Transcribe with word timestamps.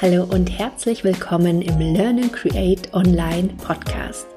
Hallo 0.00 0.22
und 0.22 0.46
herzlich 0.46 1.02
willkommen 1.02 1.60
im 1.60 1.80
Learn 1.80 2.20
and 2.20 2.32
Create 2.32 2.94
Online 2.94 3.48
Podcast. 3.56 4.28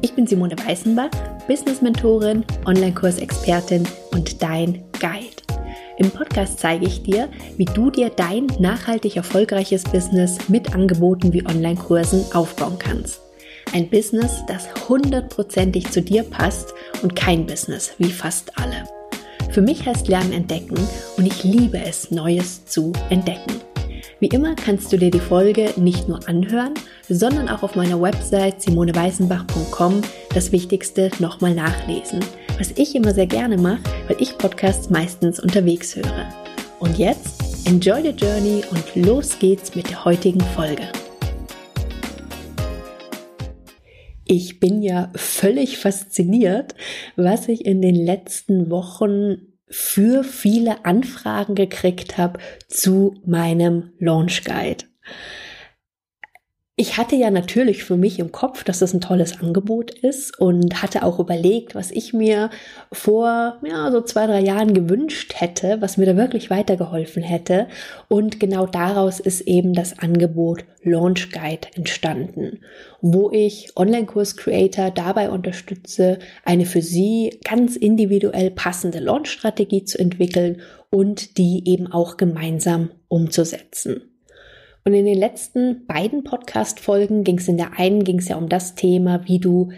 Ich 0.00 0.12
bin 0.14 0.26
Simone 0.26 0.56
Weißenbach, 0.58 1.10
Business 1.46 1.80
Mentorin, 1.80 2.44
Online-Kursexpertin 2.64 3.86
und 4.10 4.42
dein 4.42 4.82
Guide. 4.98 5.60
Im 5.98 6.10
Podcast 6.10 6.58
zeige 6.58 6.86
ich 6.86 7.04
dir, 7.04 7.28
wie 7.56 7.66
du 7.66 7.92
dir 7.92 8.10
dein 8.10 8.48
nachhaltig 8.58 9.14
erfolgreiches 9.14 9.84
Business 9.84 10.48
mit 10.48 10.74
Angeboten 10.74 11.32
wie 11.32 11.46
Online-Kursen 11.46 12.24
aufbauen 12.34 12.76
kannst. 12.80 13.20
Ein 13.72 13.88
Business, 13.88 14.42
das 14.48 14.88
hundertprozentig 14.88 15.88
zu 15.88 16.02
dir 16.02 16.24
passt 16.24 16.74
und 17.04 17.14
kein 17.14 17.46
Business 17.46 17.92
wie 17.98 18.10
fast 18.10 18.58
alle. 18.58 18.82
Für 19.52 19.62
mich 19.62 19.86
heißt 19.86 20.08
Lernen 20.08 20.32
entdecken 20.32 20.76
und 21.16 21.26
ich 21.26 21.44
liebe 21.44 21.78
es, 21.78 22.10
Neues 22.10 22.66
zu 22.66 22.92
entdecken. 23.08 23.54
Wie 24.18 24.28
immer 24.28 24.54
kannst 24.54 24.90
du 24.90 24.96
dir 24.96 25.10
die 25.10 25.20
Folge 25.20 25.74
nicht 25.76 26.08
nur 26.08 26.26
anhören, 26.26 26.72
sondern 27.06 27.50
auch 27.50 27.62
auf 27.62 27.76
meiner 27.76 28.00
Website 28.00 28.62
simoneweißenbach.com 28.62 30.00
das 30.32 30.52
Wichtigste 30.52 31.10
nochmal 31.18 31.54
nachlesen, 31.54 32.20
was 32.56 32.70
ich 32.76 32.94
immer 32.94 33.12
sehr 33.12 33.26
gerne 33.26 33.58
mache, 33.58 33.82
weil 34.08 34.16
ich 34.18 34.38
Podcasts 34.38 34.88
meistens 34.88 35.38
unterwegs 35.38 35.94
höre. 35.96 36.32
Und 36.78 36.96
jetzt 36.96 37.66
enjoy 37.66 38.00
the 38.00 38.08
journey 38.08 38.62
und 38.70 39.06
los 39.06 39.38
geht's 39.38 39.74
mit 39.74 39.90
der 39.90 40.06
heutigen 40.06 40.40
Folge. 40.40 40.84
Ich 44.24 44.58
bin 44.58 44.80
ja 44.80 45.12
völlig 45.14 45.76
fasziniert, 45.76 46.74
was 47.16 47.48
ich 47.48 47.66
in 47.66 47.82
den 47.82 47.94
letzten 47.94 48.70
Wochen 48.70 49.55
für 49.68 50.24
viele 50.24 50.84
Anfragen 50.84 51.54
gekriegt 51.54 52.18
habe 52.18 52.38
zu 52.68 53.14
meinem 53.24 53.92
Launch 53.98 54.44
Guide. 54.44 54.84
Ich 56.78 56.98
hatte 56.98 57.16
ja 57.16 57.30
natürlich 57.30 57.84
für 57.84 57.96
mich 57.96 58.18
im 58.18 58.32
Kopf, 58.32 58.62
dass 58.62 58.80
das 58.80 58.92
ein 58.92 59.00
tolles 59.00 59.40
Angebot 59.40 59.90
ist 59.92 60.38
und 60.38 60.82
hatte 60.82 61.04
auch 61.04 61.18
überlegt, 61.18 61.74
was 61.74 61.90
ich 61.90 62.12
mir 62.12 62.50
vor 62.92 63.56
ja, 63.66 63.90
so 63.90 64.02
zwei, 64.02 64.26
drei 64.26 64.40
Jahren 64.40 64.74
gewünscht 64.74 65.32
hätte, 65.36 65.80
was 65.80 65.96
mir 65.96 66.04
da 66.04 66.18
wirklich 66.18 66.50
weitergeholfen 66.50 67.22
hätte. 67.22 67.68
Und 68.08 68.40
genau 68.40 68.66
daraus 68.66 69.20
ist 69.20 69.40
eben 69.40 69.72
das 69.72 69.98
Angebot 69.98 70.66
Launch 70.82 71.32
Guide 71.32 71.66
entstanden, 71.76 72.60
wo 73.00 73.30
ich 73.30 73.74
Online-Kurs-Creator 73.74 74.90
dabei 74.90 75.30
unterstütze, 75.30 76.18
eine 76.44 76.66
für 76.66 76.82
sie 76.82 77.40
ganz 77.42 77.76
individuell 77.76 78.50
passende 78.50 78.98
Launch-Strategie 78.98 79.84
zu 79.84 79.98
entwickeln 79.98 80.60
und 80.90 81.38
die 81.38 81.62
eben 81.64 81.90
auch 81.90 82.18
gemeinsam 82.18 82.90
umzusetzen. 83.08 84.15
Und 84.86 84.94
in 84.94 85.04
den 85.04 85.18
letzten 85.18 85.84
beiden 85.86 86.22
Podcast-Folgen 86.22 87.24
ging 87.24 87.38
es 87.38 87.48
in 87.48 87.56
der 87.56 87.76
einen 87.76 88.04
ging 88.04 88.20
es 88.20 88.28
ja 88.28 88.36
um 88.36 88.48
das 88.48 88.76
Thema, 88.76 89.26
wie 89.26 89.40
du 89.40 89.72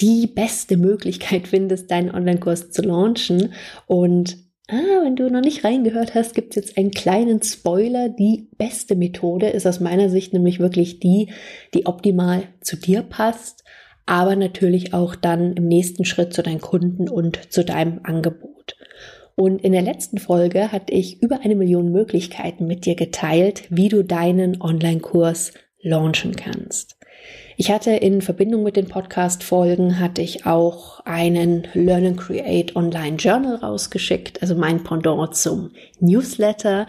die 0.00 0.26
beste 0.26 0.78
Möglichkeit 0.78 1.46
findest, 1.48 1.90
deinen 1.90 2.10
Online-Kurs 2.10 2.70
zu 2.70 2.80
launchen. 2.80 3.52
Und 3.86 4.38
ah, 4.68 5.02
wenn 5.02 5.14
du 5.14 5.28
noch 5.28 5.42
nicht 5.42 5.62
reingehört 5.62 6.14
hast, 6.14 6.34
gibt 6.34 6.56
es 6.56 6.64
jetzt 6.64 6.78
einen 6.78 6.90
kleinen 6.90 7.42
Spoiler. 7.42 8.08
Die 8.08 8.48
beste 8.56 8.96
Methode 8.96 9.50
ist 9.50 9.66
aus 9.66 9.80
meiner 9.80 10.08
Sicht 10.08 10.32
nämlich 10.32 10.58
wirklich 10.58 11.00
die, 11.00 11.28
die 11.74 11.84
optimal 11.84 12.44
zu 12.62 12.76
dir 12.76 13.02
passt, 13.02 13.62
aber 14.06 14.36
natürlich 14.36 14.94
auch 14.94 15.16
dann 15.16 15.52
im 15.52 15.68
nächsten 15.68 16.06
Schritt 16.06 16.32
zu 16.32 16.42
deinen 16.42 16.62
Kunden 16.62 17.10
und 17.10 17.52
zu 17.52 17.62
deinem 17.62 18.00
Angebot. 18.04 18.78
Und 19.36 19.62
in 19.62 19.72
der 19.72 19.82
letzten 19.82 20.18
Folge 20.18 20.72
hatte 20.72 20.94
ich 20.94 21.22
über 21.22 21.40
eine 21.42 21.54
Million 21.54 21.92
Möglichkeiten 21.92 22.66
mit 22.66 22.86
dir 22.86 22.96
geteilt, 22.96 23.64
wie 23.68 23.90
du 23.90 24.02
deinen 24.02 24.60
Online-Kurs 24.62 25.52
launchen 25.82 26.34
kannst. 26.34 26.96
Ich 27.58 27.70
hatte 27.70 27.90
in 27.90 28.22
Verbindung 28.22 28.62
mit 28.62 28.76
den 28.76 28.88
Podcast-Folgen 28.88 30.00
hatte 30.00 30.22
ich 30.22 30.46
auch 30.46 31.00
einen 31.00 31.68
Learn 31.74 32.06
and 32.06 32.16
Create 32.18 32.74
Online 32.76 33.16
Journal 33.16 33.56
rausgeschickt, 33.56 34.40
also 34.40 34.54
mein 34.54 34.82
Pendant 34.84 35.34
zum 35.36 35.70
Newsletter 36.00 36.86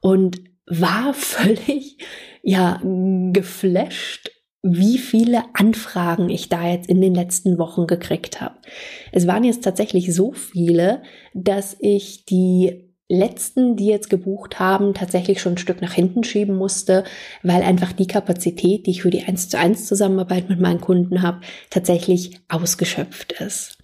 und 0.00 0.40
war 0.66 1.12
völlig, 1.14 1.98
ja, 2.42 2.80
geflasht 2.82 4.30
wie 4.62 4.98
viele 4.98 5.42
Anfragen 5.54 6.28
ich 6.28 6.48
da 6.48 6.68
jetzt 6.68 6.88
in 6.88 7.00
den 7.00 7.14
letzten 7.14 7.58
Wochen 7.58 7.86
gekriegt 7.86 8.40
habe. 8.40 8.56
Es 9.12 9.26
waren 9.26 9.44
jetzt 9.44 9.64
tatsächlich 9.64 10.14
so 10.14 10.32
viele, 10.32 11.02
dass 11.32 11.76
ich 11.80 12.26
die 12.26 12.90
letzten, 13.08 13.76
die 13.76 13.86
jetzt 13.86 14.08
gebucht 14.08 14.60
haben, 14.60 14.94
tatsächlich 14.94 15.40
schon 15.40 15.54
ein 15.54 15.58
Stück 15.58 15.82
nach 15.82 15.92
hinten 15.92 16.22
schieben 16.22 16.54
musste, 16.54 17.04
weil 17.42 17.62
einfach 17.62 17.92
die 17.92 18.06
Kapazität, 18.06 18.86
die 18.86 18.92
ich 18.92 19.02
für 19.02 19.10
die 19.10 19.24
1 19.24 19.48
zu 19.48 19.58
1 19.58 19.86
Zusammenarbeit 19.86 20.48
mit 20.48 20.60
meinen 20.60 20.80
Kunden 20.80 21.22
habe, 21.22 21.40
tatsächlich 21.70 22.38
ausgeschöpft 22.48 23.32
ist 23.32 23.79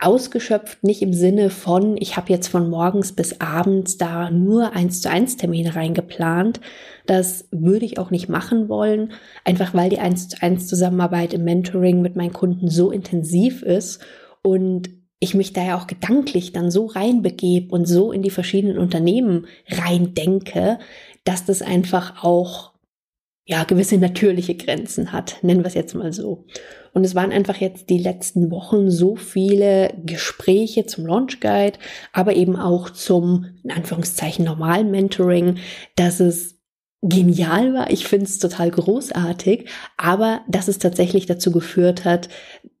ausgeschöpft, 0.00 0.84
nicht 0.84 1.02
im 1.02 1.12
Sinne 1.12 1.50
von, 1.50 1.96
ich 1.96 2.16
habe 2.16 2.32
jetzt 2.32 2.48
von 2.48 2.70
morgens 2.70 3.12
bis 3.12 3.40
abends 3.40 3.98
da 3.98 4.30
nur 4.30 4.72
eins 4.74 5.00
zu 5.00 5.10
eins 5.10 5.36
Termine 5.36 5.74
reingeplant. 5.74 6.60
Das 7.06 7.48
würde 7.50 7.84
ich 7.84 7.98
auch 7.98 8.10
nicht 8.10 8.28
machen 8.28 8.68
wollen, 8.68 9.12
einfach 9.44 9.74
weil 9.74 9.90
die 9.90 9.98
eins 9.98 10.28
zu 10.28 10.40
eins 10.40 10.68
Zusammenarbeit 10.68 11.34
im 11.34 11.44
Mentoring 11.44 12.00
mit 12.00 12.14
meinen 12.14 12.32
Kunden 12.32 12.68
so 12.68 12.90
intensiv 12.92 13.62
ist 13.62 14.00
und 14.42 14.90
ich 15.20 15.34
mich 15.34 15.52
da 15.52 15.64
ja 15.64 15.76
auch 15.76 15.88
gedanklich 15.88 16.52
dann 16.52 16.70
so 16.70 16.86
reinbegebe 16.86 17.74
und 17.74 17.86
so 17.86 18.12
in 18.12 18.22
die 18.22 18.30
verschiedenen 18.30 18.78
Unternehmen 18.78 19.46
reindenke, 19.68 20.78
dass 21.24 21.44
das 21.44 21.60
einfach 21.60 22.22
auch 22.22 22.72
ja, 23.48 23.64
gewisse 23.64 23.96
natürliche 23.96 24.54
Grenzen 24.54 25.10
hat, 25.10 25.38
nennen 25.42 25.60
wir 25.60 25.68
es 25.68 25.74
jetzt 25.74 25.94
mal 25.94 26.12
so. 26.12 26.44
Und 26.92 27.04
es 27.04 27.14
waren 27.14 27.32
einfach 27.32 27.56
jetzt 27.56 27.90
die 27.90 27.98
letzten 27.98 28.50
Wochen 28.50 28.90
so 28.90 29.16
viele 29.16 29.94
Gespräche 30.04 30.86
zum 30.86 31.06
Launch 31.06 31.40
Guide, 31.40 31.78
aber 32.12 32.36
eben 32.36 32.56
auch 32.56 32.90
zum, 32.90 33.46
in 33.62 33.70
Anführungszeichen, 33.70 34.44
normalen 34.44 34.90
Mentoring, 34.90 35.58
dass 35.96 36.20
es 36.20 36.58
genial 37.02 37.74
war. 37.74 37.90
Ich 37.90 38.06
finde 38.06 38.26
es 38.26 38.38
total 38.38 38.70
großartig, 38.70 39.68
aber 39.96 40.40
dass 40.48 40.68
es 40.68 40.78
tatsächlich 40.78 41.26
dazu 41.26 41.52
geführt 41.52 42.04
hat, 42.04 42.28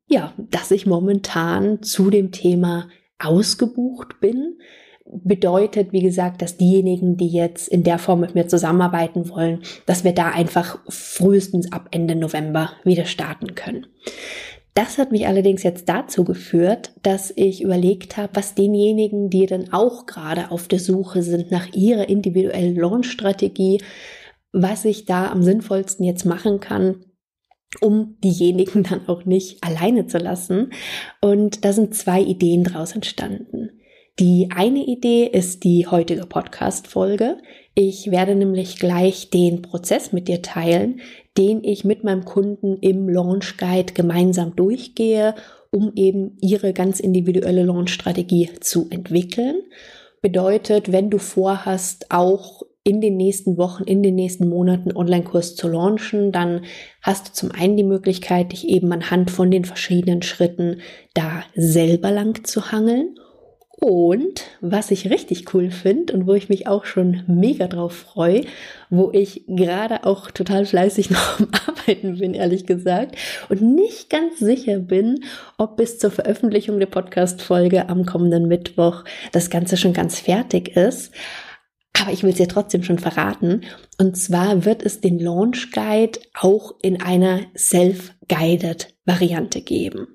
ja, 0.06 0.32
dass 0.38 0.70
ich 0.70 0.86
momentan 0.86 1.82
zu 1.82 2.10
dem 2.10 2.32
Thema 2.32 2.88
ausgebucht 3.18 4.20
bin, 4.20 4.58
bedeutet, 5.10 5.92
wie 5.92 6.02
gesagt, 6.02 6.42
dass 6.42 6.56
diejenigen, 6.56 7.16
die 7.16 7.28
jetzt 7.28 7.68
in 7.68 7.82
der 7.82 7.98
Form 7.98 8.20
mit 8.20 8.34
mir 8.34 8.48
zusammenarbeiten 8.48 9.28
wollen, 9.30 9.60
dass 9.86 10.04
wir 10.04 10.12
da 10.12 10.28
einfach 10.30 10.78
frühestens 10.88 11.72
ab 11.72 11.88
Ende 11.90 12.14
November 12.14 12.72
wieder 12.84 13.06
starten 13.06 13.54
können. 13.54 13.86
Das 14.74 14.96
hat 14.98 15.10
mich 15.10 15.26
allerdings 15.26 15.64
jetzt 15.64 15.88
dazu 15.88 16.22
geführt, 16.22 16.92
dass 17.02 17.32
ich 17.34 17.62
überlegt 17.62 18.16
habe, 18.16 18.30
was 18.34 18.54
denjenigen, 18.54 19.28
die 19.28 19.46
dann 19.46 19.72
auch 19.72 20.06
gerade 20.06 20.52
auf 20.52 20.68
der 20.68 20.78
Suche 20.78 21.22
sind 21.22 21.50
nach 21.50 21.72
ihrer 21.72 22.08
individuellen 22.08 22.76
Launch-Strategie, 22.76 23.82
was 24.52 24.84
ich 24.84 25.04
da 25.04 25.32
am 25.32 25.42
sinnvollsten 25.42 26.04
jetzt 26.04 26.24
machen 26.24 26.60
kann, 26.60 27.04
um 27.80 28.18
diejenigen 28.22 28.82
dann 28.88 29.08
auch 29.08 29.24
nicht 29.24 29.64
alleine 29.64 30.06
zu 30.06 30.18
lassen. 30.18 30.70
Und 31.20 31.64
da 31.64 31.72
sind 31.72 31.94
zwei 31.94 32.20
Ideen 32.20 32.62
draus 32.62 32.92
entstanden. 32.92 33.77
Die 34.20 34.48
eine 34.52 34.84
Idee 34.84 35.26
ist 35.26 35.62
die 35.62 35.86
heutige 35.86 36.26
Podcast-Folge. 36.26 37.38
Ich 37.76 38.10
werde 38.10 38.34
nämlich 38.34 38.80
gleich 38.80 39.30
den 39.30 39.62
Prozess 39.62 40.12
mit 40.12 40.26
dir 40.26 40.42
teilen, 40.42 41.00
den 41.36 41.62
ich 41.62 41.84
mit 41.84 42.02
meinem 42.02 42.24
Kunden 42.24 42.78
im 42.78 43.08
Launch 43.08 43.58
Guide 43.58 43.92
gemeinsam 43.92 44.56
durchgehe, 44.56 45.36
um 45.70 45.92
eben 45.94 46.36
ihre 46.40 46.72
ganz 46.72 46.98
individuelle 46.98 47.62
Launch-Strategie 47.62 48.50
zu 48.58 48.88
entwickeln. 48.90 49.60
Bedeutet, 50.20 50.90
wenn 50.90 51.10
du 51.10 51.18
vorhast, 51.18 52.06
auch 52.10 52.62
in 52.82 53.00
den 53.00 53.16
nächsten 53.16 53.56
Wochen, 53.56 53.84
in 53.84 54.02
den 54.02 54.16
nächsten 54.16 54.48
Monaten 54.48 54.96
Online-Kurs 54.96 55.54
zu 55.54 55.68
launchen, 55.68 56.32
dann 56.32 56.62
hast 57.02 57.28
du 57.28 57.32
zum 57.34 57.52
einen 57.52 57.76
die 57.76 57.84
Möglichkeit, 57.84 58.50
dich 58.50 58.68
eben 58.68 58.90
anhand 58.90 59.30
von 59.30 59.52
den 59.52 59.64
verschiedenen 59.64 60.22
Schritten 60.22 60.80
da 61.14 61.44
selber 61.54 62.10
lang 62.10 62.44
zu 62.44 62.72
hangeln 62.72 63.14
und 63.80 64.44
was 64.60 64.90
ich 64.90 65.08
richtig 65.08 65.54
cool 65.54 65.70
finde 65.70 66.12
und 66.12 66.26
wo 66.26 66.34
ich 66.34 66.48
mich 66.48 66.66
auch 66.66 66.84
schon 66.84 67.22
mega 67.28 67.68
drauf 67.68 67.94
freue, 67.94 68.44
wo 68.90 69.12
ich 69.12 69.44
gerade 69.46 70.04
auch 70.04 70.32
total 70.32 70.66
fleißig 70.66 71.10
noch 71.10 71.38
am 71.38 71.48
Arbeiten 71.66 72.18
bin, 72.18 72.34
ehrlich 72.34 72.66
gesagt, 72.66 73.16
und 73.48 73.62
nicht 73.62 74.10
ganz 74.10 74.40
sicher 74.40 74.80
bin, 74.80 75.22
ob 75.58 75.76
bis 75.76 75.98
zur 76.00 76.10
Veröffentlichung 76.10 76.80
der 76.80 76.86
Podcast-Folge 76.86 77.88
am 77.88 78.04
kommenden 78.04 78.48
Mittwoch 78.48 79.04
das 79.30 79.48
Ganze 79.48 79.76
schon 79.76 79.92
ganz 79.92 80.18
fertig 80.18 80.76
ist. 80.76 81.12
Aber 82.00 82.12
ich 82.12 82.24
will 82.24 82.30
es 82.30 82.36
dir 82.36 82.48
trotzdem 82.48 82.82
schon 82.82 82.98
verraten. 82.98 83.62
Und 83.98 84.16
zwar 84.16 84.64
wird 84.64 84.82
es 84.82 85.00
den 85.00 85.20
Launch 85.20 85.70
Guide 85.72 86.18
auch 86.34 86.74
in 86.82 87.00
einer 87.00 87.42
Self-Guided 87.56 88.94
Variante 89.04 89.60
geben. 89.60 90.08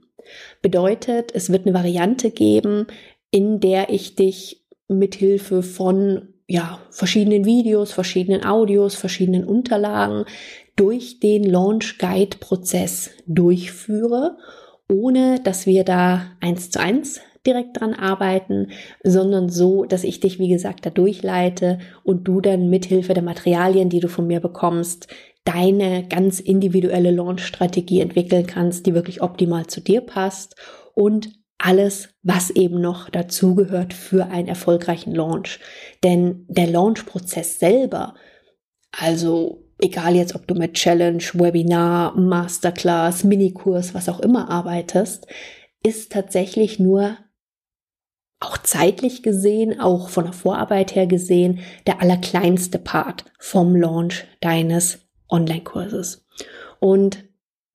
Bedeutet, 0.62 1.32
es 1.34 1.52
wird 1.52 1.66
eine 1.66 1.74
Variante 1.74 2.32
geben, 2.32 2.88
in 3.34 3.60
der 3.60 3.90
ich 3.90 4.16
dich 4.16 4.64
mithilfe 4.88 5.64
von 5.64 6.30
ja, 6.48 6.80
verschiedenen 6.92 7.46
Videos, 7.46 7.92
verschiedenen 7.92 8.46
Audios, 8.46 8.94
verschiedenen 8.94 9.44
Unterlagen 9.44 10.26
durch 10.76 11.20
den 11.20 11.44
Launch 11.44 11.98
Guide 11.98 12.38
Prozess 12.40 13.10
durchführe, 13.26 14.38
ohne 14.88 15.40
dass 15.44 15.66
wir 15.66 15.84
da 15.84 16.28
eins 16.42 16.70
zu 16.70 16.80
eins 16.80 17.22
direkt 17.44 17.80
dran 17.80 17.96
arbeiten, 17.96 18.68
sondern 19.04 19.50
so, 19.50 19.84
dass 19.84 20.04
ich 20.04 20.20
dich, 20.20 20.38
wie 20.38 20.50
gesagt, 20.50 20.86
da 20.86 20.92
durchleite 20.92 21.80
und 22.04 22.28
du 22.28 22.40
dann 22.40 22.70
mithilfe 22.70 23.16
der 23.16 23.24
Materialien, 23.24 23.90
die 23.90 24.00
du 24.00 24.10
von 24.10 24.28
mir 24.28 24.42
bekommst, 24.42 25.08
deine 25.44 26.08
ganz 26.08 26.40
individuelle 26.40 27.10
Launch-Strategie 27.10 28.00
entwickeln 28.00 28.46
kannst, 28.46 28.86
die 28.86 28.94
wirklich 28.94 29.24
optimal 29.24 29.66
zu 29.66 29.82
dir 29.82 30.02
passt 30.02 30.56
und 30.94 31.32
alles, 31.64 32.10
was 32.24 32.50
eben 32.50 32.82
noch 32.82 33.10
dazugehört 33.10 33.94
für 33.94 34.26
einen 34.28 34.50
erfolgreichen 34.50 35.16
Launch. 35.16 35.60
Denn 36.04 36.46
der 36.50 36.68
Launch-Prozess 36.68 37.60
selber, 37.60 38.16
also 38.92 39.64
egal 39.80 40.16
jetzt, 40.16 40.36
ob 40.36 40.46
du 40.46 40.56
mit 40.56 40.74
Challenge, 40.74 41.24
Webinar, 41.34 42.18
Masterclass, 42.18 43.24
Minikurs, 43.24 43.94
was 43.94 44.10
auch 44.10 44.20
immer 44.20 44.50
arbeitest, 44.50 45.26
ist 45.84 46.12
tatsächlich 46.12 46.80
nur 46.80 47.18
auch 48.42 48.58
zeitlich 48.58 49.24
gesehen, 49.24 49.80
auch 49.80 50.10
von 50.10 50.26
der 50.26 50.34
Vorarbeit 50.34 50.96
her 50.96 51.08
gesehen, 51.08 51.62
der 51.88 52.02
allerkleinste 52.02 52.78
Part 52.78 53.24
vom 53.40 53.74
Launch 53.74 54.26
deines 54.42 55.00
Online-Kurses. 55.30 56.26
Und 56.82 57.24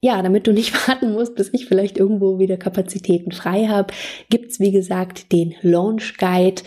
ja, 0.01 0.23
damit 0.23 0.47
du 0.47 0.53
nicht 0.53 0.75
warten 0.89 1.13
musst, 1.13 1.35
bis 1.35 1.51
ich 1.53 1.67
vielleicht 1.67 1.99
irgendwo 1.99 2.39
wieder 2.39 2.57
Kapazitäten 2.57 3.33
frei 3.33 3.67
habe, 3.67 3.93
gibt's 4.31 4.61
wie 4.61 4.73
gesagt 4.73 5.33
den 5.33 5.55
Launch 5.63 6.17
Guide 6.19 6.63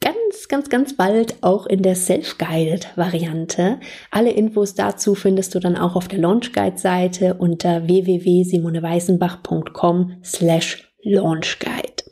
ganz, 0.00 0.48
ganz, 0.48 0.68
ganz 0.70 0.96
bald 0.96 1.36
auch 1.42 1.66
in 1.66 1.82
der 1.82 1.94
Self-Guided 1.94 2.96
Variante. 2.96 3.78
Alle 4.10 4.30
Infos 4.30 4.74
dazu 4.74 5.14
findest 5.14 5.54
du 5.54 5.60
dann 5.60 5.76
auch 5.76 5.94
auf 5.94 6.08
der 6.08 6.18
Launch 6.18 6.52
Guide 6.52 6.78
Seite 6.78 7.34
unter 7.34 7.86
www.simoneweißenbach.com 7.86 10.16
slash 10.24 10.90
Launch 11.02 11.58
Guide. 11.58 12.02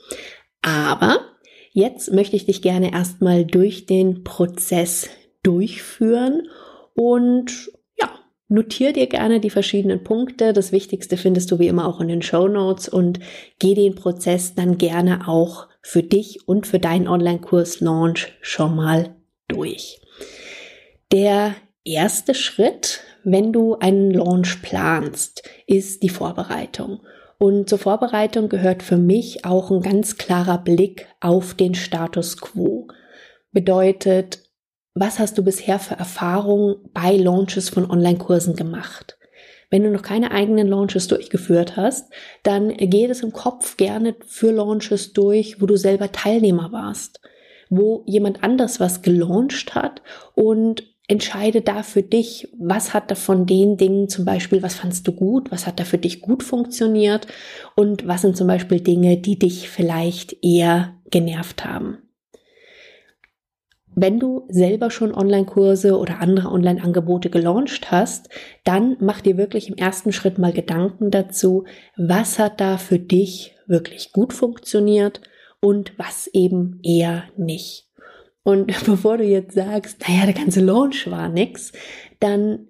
Aber 0.62 1.20
jetzt 1.72 2.12
möchte 2.12 2.36
ich 2.36 2.46
dich 2.46 2.62
gerne 2.62 2.92
erstmal 2.92 3.44
durch 3.44 3.86
den 3.86 4.24
Prozess 4.24 5.10
durchführen 5.42 6.48
und 6.94 7.70
notier 8.48 8.92
dir 8.92 9.06
gerne 9.06 9.40
die 9.40 9.50
verschiedenen 9.50 10.02
Punkte. 10.02 10.52
Das 10.52 10.72
Wichtigste 10.72 11.16
findest 11.16 11.50
du 11.50 11.58
wie 11.58 11.68
immer 11.68 11.86
auch 11.86 12.00
in 12.00 12.08
den 12.08 12.22
Show 12.22 12.48
Notes 12.48 12.88
und 12.88 13.20
geh 13.58 13.74
den 13.74 13.94
Prozess 13.94 14.54
dann 14.54 14.78
gerne 14.78 15.28
auch 15.28 15.68
für 15.82 16.02
dich 16.02 16.48
und 16.48 16.66
für 16.66 16.78
deinen 16.78 17.08
Online-Kurs 17.08 17.80
Launch 17.80 18.32
schon 18.40 18.74
mal 18.74 19.14
durch. 19.48 20.00
Der 21.12 21.54
erste 21.84 22.34
Schritt, 22.34 23.00
wenn 23.24 23.52
du 23.52 23.76
einen 23.76 24.10
Launch 24.10 24.60
planst, 24.62 25.48
ist 25.66 26.02
die 26.02 26.08
Vorbereitung. 26.08 27.00
Und 27.38 27.68
zur 27.68 27.78
Vorbereitung 27.78 28.48
gehört 28.48 28.82
für 28.82 28.96
mich 28.96 29.44
auch 29.44 29.70
ein 29.70 29.80
ganz 29.80 30.16
klarer 30.16 30.58
Blick 30.58 31.06
auf 31.20 31.54
den 31.54 31.74
Status 31.74 32.38
quo. 32.38 32.88
Bedeutet, 33.52 34.42
was 35.00 35.18
hast 35.18 35.38
du 35.38 35.42
bisher 35.42 35.78
für 35.78 35.94
Erfahrungen 35.94 36.76
bei 36.92 37.16
Launches 37.16 37.68
von 37.68 37.90
Online-Kursen 37.90 38.56
gemacht? 38.56 39.18
Wenn 39.70 39.82
du 39.82 39.90
noch 39.90 40.02
keine 40.02 40.30
eigenen 40.30 40.66
Launches 40.66 41.08
durchgeführt 41.08 41.76
hast, 41.76 42.10
dann 42.42 42.74
geh 42.76 43.04
es 43.04 43.22
im 43.22 43.32
Kopf 43.32 43.76
gerne 43.76 44.16
für 44.26 44.50
Launches 44.50 45.12
durch, 45.12 45.60
wo 45.60 45.66
du 45.66 45.76
selber 45.76 46.10
Teilnehmer 46.10 46.72
warst, 46.72 47.20
wo 47.68 48.02
jemand 48.06 48.42
anders 48.42 48.80
was 48.80 49.02
gelauncht 49.02 49.74
hat 49.74 50.02
und 50.34 50.84
entscheide 51.06 51.62
da 51.62 51.82
für 51.82 52.02
dich, 52.02 52.48
was 52.58 52.94
hat 52.94 53.10
da 53.10 53.14
von 53.14 53.46
den 53.46 53.76
Dingen 53.76 54.08
zum 54.08 54.24
Beispiel, 54.24 54.62
was 54.62 54.74
fandst 54.74 55.06
du 55.06 55.12
gut, 55.12 55.50
was 55.50 55.66
hat 55.66 55.80
da 55.80 55.84
für 55.84 55.98
dich 55.98 56.20
gut 56.20 56.42
funktioniert 56.42 57.26
und 57.76 58.06
was 58.06 58.22
sind 58.22 58.36
zum 58.36 58.46
Beispiel 58.46 58.80
Dinge, 58.80 59.18
die 59.18 59.38
dich 59.38 59.68
vielleicht 59.68 60.44
eher 60.44 60.94
genervt 61.10 61.64
haben. 61.64 61.98
Wenn 64.00 64.20
du 64.20 64.46
selber 64.48 64.92
schon 64.92 65.12
Online-Kurse 65.12 65.98
oder 65.98 66.20
andere 66.20 66.52
Online-Angebote 66.52 67.30
gelauncht 67.30 67.90
hast, 67.90 68.28
dann 68.62 68.96
mach 69.00 69.20
dir 69.20 69.36
wirklich 69.36 69.68
im 69.68 69.76
ersten 69.76 70.12
Schritt 70.12 70.38
mal 70.38 70.52
Gedanken 70.52 71.10
dazu, 71.10 71.64
was 71.96 72.38
hat 72.38 72.60
da 72.60 72.78
für 72.78 73.00
dich 73.00 73.56
wirklich 73.66 74.12
gut 74.12 74.32
funktioniert 74.32 75.20
und 75.58 75.98
was 75.98 76.28
eben 76.28 76.78
eher 76.84 77.24
nicht. 77.36 77.88
Und 78.44 78.68
bevor 78.86 79.18
du 79.18 79.24
jetzt 79.24 79.56
sagst, 79.56 80.08
naja, 80.08 80.26
der 80.26 80.34
ganze 80.34 80.60
Launch 80.60 81.10
war 81.10 81.28
nix, 81.28 81.72
dann 82.20 82.67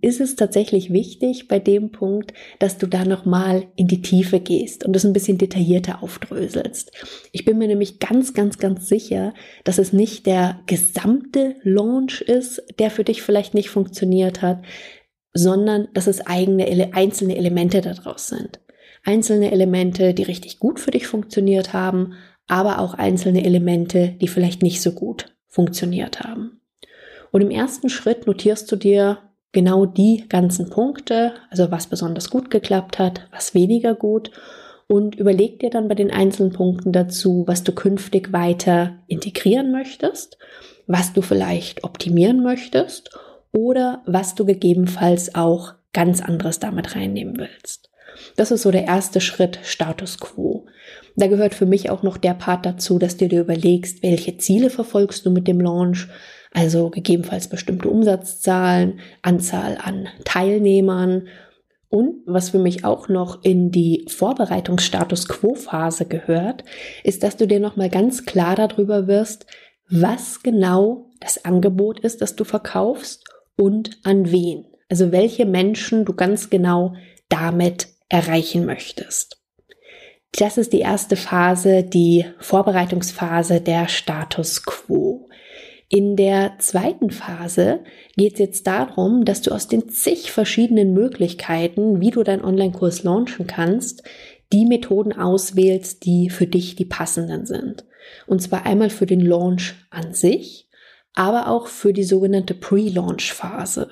ist 0.00 0.20
es 0.20 0.36
tatsächlich 0.36 0.92
wichtig 0.92 1.48
bei 1.48 1.58
dem 1.58 1.92
Punkt, 1.92 2.32
dass 2.58 2.78
du 2.78 2.86
da 2.86 3.04
nochmal 3.04 3.66
in 3.76 3.86
die 3.86 4.02
Tiefe 4.02 4.40
gehst 4.40 4.84
und 4.84 4.94
das 4.94 5.04
ein 5.04 5.12
bisschen 5.12 5.38
detaillierter 5.38 6.02
aufdröselst. 6.02 6.92
Ich 7.32 7.44
bin 7.44 7.58
mir 7.58 7.68
nämlich 7.68 7.98
ganz, 7.98 8.34
ganz, 8.34 8.58
ganz 8.58 8.88
sicher, 8.88 9.34
dass 9.64 9.78
es 9.78 9.92
nicht 9.92 10.26
der 10.26 10.60
gesamte 10.66 11.56
Launch 11.62 12.20
ist, 12.20 12.62
der 12.78 12.90
für 12.90 13.04
dich 13.04 13.22
vielleicht 13.22 13.54
nicht 13.54 13.70
funktioniert 13.70 14.42
hat, 14.42 14.62
sondern 15.32 15.88
dass 15.94 16.06
es 16.06 16.26
eigene, 16.26 16.90
einzelne 16.94 17.36
Elemente 17.36 17.80
daraus 17.80 18.28
sind. 18.28 18.60
Einzelne 19.04 19.50
Elemente, 19.50 20.14
die 20.14 20.24
richtig 20.24 20.58
gut 20.58 20.80
für 20.80 20.90
dich 20.90 21.06
funktioniert 21.06 21.72
haben, 21.72 22.14
aber 22.46 22.80
auch 22.80 22.94
einzelne 22.94 23.44
Elemente, 23.44 24.16
die 24.20 24.28
vielleicht 24.28 24.62
nicht 24.62 24.82
so 24.82 24.92
gut 24.92 25.36
funktioniert 25.46 26.20
haben. 26.20 26.60
Und 27.30 27.42
im 27.42 27.50
ersten 27.50 27.88
Schritt 27.88 28.26
notierst 28.26 28.70
du 28.70 28.76
dir 28.76 29.18
genau 29.52 29.86
die 29.86 30.26
ganzen 30.28 30.70
Punkte, 30.70 31.32
also 31.50 31.70
was 31.70 31.86
besonders 31.86 32.30
gut 32.30 32.50
geklappt 32.50 32.98
hat, 32.98 33.26
was 33.32 33.54
weniger 33.54 33.94
gut 33.94 34.30
und 34.86 35.14
überleg 35.14 35.60
dir 35.60 35.70
dann 35.70 35.88
bei 35.88 35.94
den 35.94 36.10
einzelnen 36.10 36.52
Punkten 36.52 36.92
dazu, 36.92 37.44
was 37.46 37.62
du 37.62 37.72
künftig 37.72 38.32
weiter 38.32 38.98
integrieren 39.06 39.70
möchtest, 39.70 40.38
was 40.86 41.12
du 41.12 41.22
vielleicht 41.22 41.84
optimieren 41.84 42.42
möchtest 42.42 43.10
oder 43.52 44.02
was 44.06 44.34
du 44.34 44.44
gegebenenfalls 44.44 45.34
auch 45.34 45.74
ganz 45.92 46.20
anderes 46.20 46.58
damit 46.58 46.94
reinnehmen 46.94 47.38
willst. 47.38 47.90
Das 48.36 48.50
ist 48.50 48.62
so 48.62 48.70
der 48.70 48.84
erste 48.84 49.20
Schritt 49.20 49.60
Status 49.62 50.18
quo. 50.18 50.66
Da 51.16 51.26
gehört 51.26 51.54
für 51.54 51.66
mich 51.66 51.90
auch 51.90 52.02
noch 52.02 52.16
der 52.16 52.34
Part 52.34 52.66
dazu, 52.66 52.98
dass 52.98 53.16
du 53.16 53.28
dir 53.28 53.40
überlegst, 53.40 54.02
welche 54.02 54.38
Ziele 54.38 54.70
verfolgst 54.70 55.24
du 55.26 55.30
mit 55.30 55.46
dem 55.48 55.60
Launch, 55.60 56.08
also 56.52 56.90
gegebenenfalls 56.90 57.48
bestimmte 57.48 57.88
Umsatzzahlen, 57.88 59.00
Anzahl 59.22 59.78
an 59.82 60.08
Teilnehmern 60.24 61.28
und 61.88 62.22
was 62.24 62.50
für 62.50 62.60
mich 62.60 62.84
auch 62.84 63.08
noch 63.08 63.42
in 63.42 63.72
die 63.72 64.06
Vorbereitungsstatus 64.08 65.26
Quo 65.28 65.54
Phase 65.54 66.06
gehört, 66.06 66.64
ist, 67.02 67.24
dass 67.24 67.36
du 67.36 67.46
dir 67.46 67.58
noch 67.58 67.76
mal 67.76 67.90
ganz 67.90 68.24
klar 68.24 68.54
darüber 68.54 69.08
wirst, 69.08 69.46
was 69.90 70.42
genau 70.42 71.10
das 71.20 71.44
Angebot 71.44 71.98
ist, 72.00 72.22
das 72.22 72.36
du 72.36 72.44
verkaufst 72.44 73.24
und 73.56 73.98
an 74.04 74.30
wen. 74.30 74.66
Also 74.88 75.10
welche 75.10 75.46
Menschen 75.46 76.04
du 76.04 76.14
ganz 76.14 76.48
genau 76.48 76.94
damit 77.28 77.88
erreichen 78.08 78.66
möchtest. 78.66 79.40
Das 80.38 80.58
ist 80.58 80.72
die 80.72 80.80
erste 80.80 81.16
Phase, 81.16 81.82
die 81.82 82.24
Vorbereitungsphase 82.38 83.60
der 83.60 83.88
Status 83.88 84.64
Quo. 84.64 85.28
In 85.92 86.14
der 86.14 86.52
zweiten 86.60 87.10
Phase 87.10 87.80
geht 88.16 88.34
es 88.34 88.38
jetzt 88.38 88.68
darum, 88.68 89.24
dass 89.24 89.42
du 89.42 89.50
aus 89.50 89.66
den 89.66 89.88
zig 89.88 90.30
verschiedenen 90.30 90.94
Möglichkeiten, 90.94 92.00
wie 92.00 92.12
du 92.12 92.22
deinen 92.22 92.44
Online-Kurs 92.44 93.02
launchen 93.02 93.48
kannst, 93.48 94.04
die 94.52 94.66
Methoden 94.66 95.12
auswählst, 95.12 96.04
die 96.04 96.30
für 96.30 96.46
dich 96.46 96.76
die 96.76 96.84
passenden 96.84 97.44
sind. 97.44 97.86
Und 98.28 98.40
zwar 98.40 98.66
einmal 98.66 98.90
für 98.90 99.06
den 99.06 99.18
Launch 99.18 99.74
an 99.90 100.14
sich, 100.14 100.68
aber 101.14 101.48
auch 101.48 101.66
für 101.66 101.92
die 101.92 102.04
sogenannte 102.04 102.54
Pre-Launch-Phase. 102.54 103.88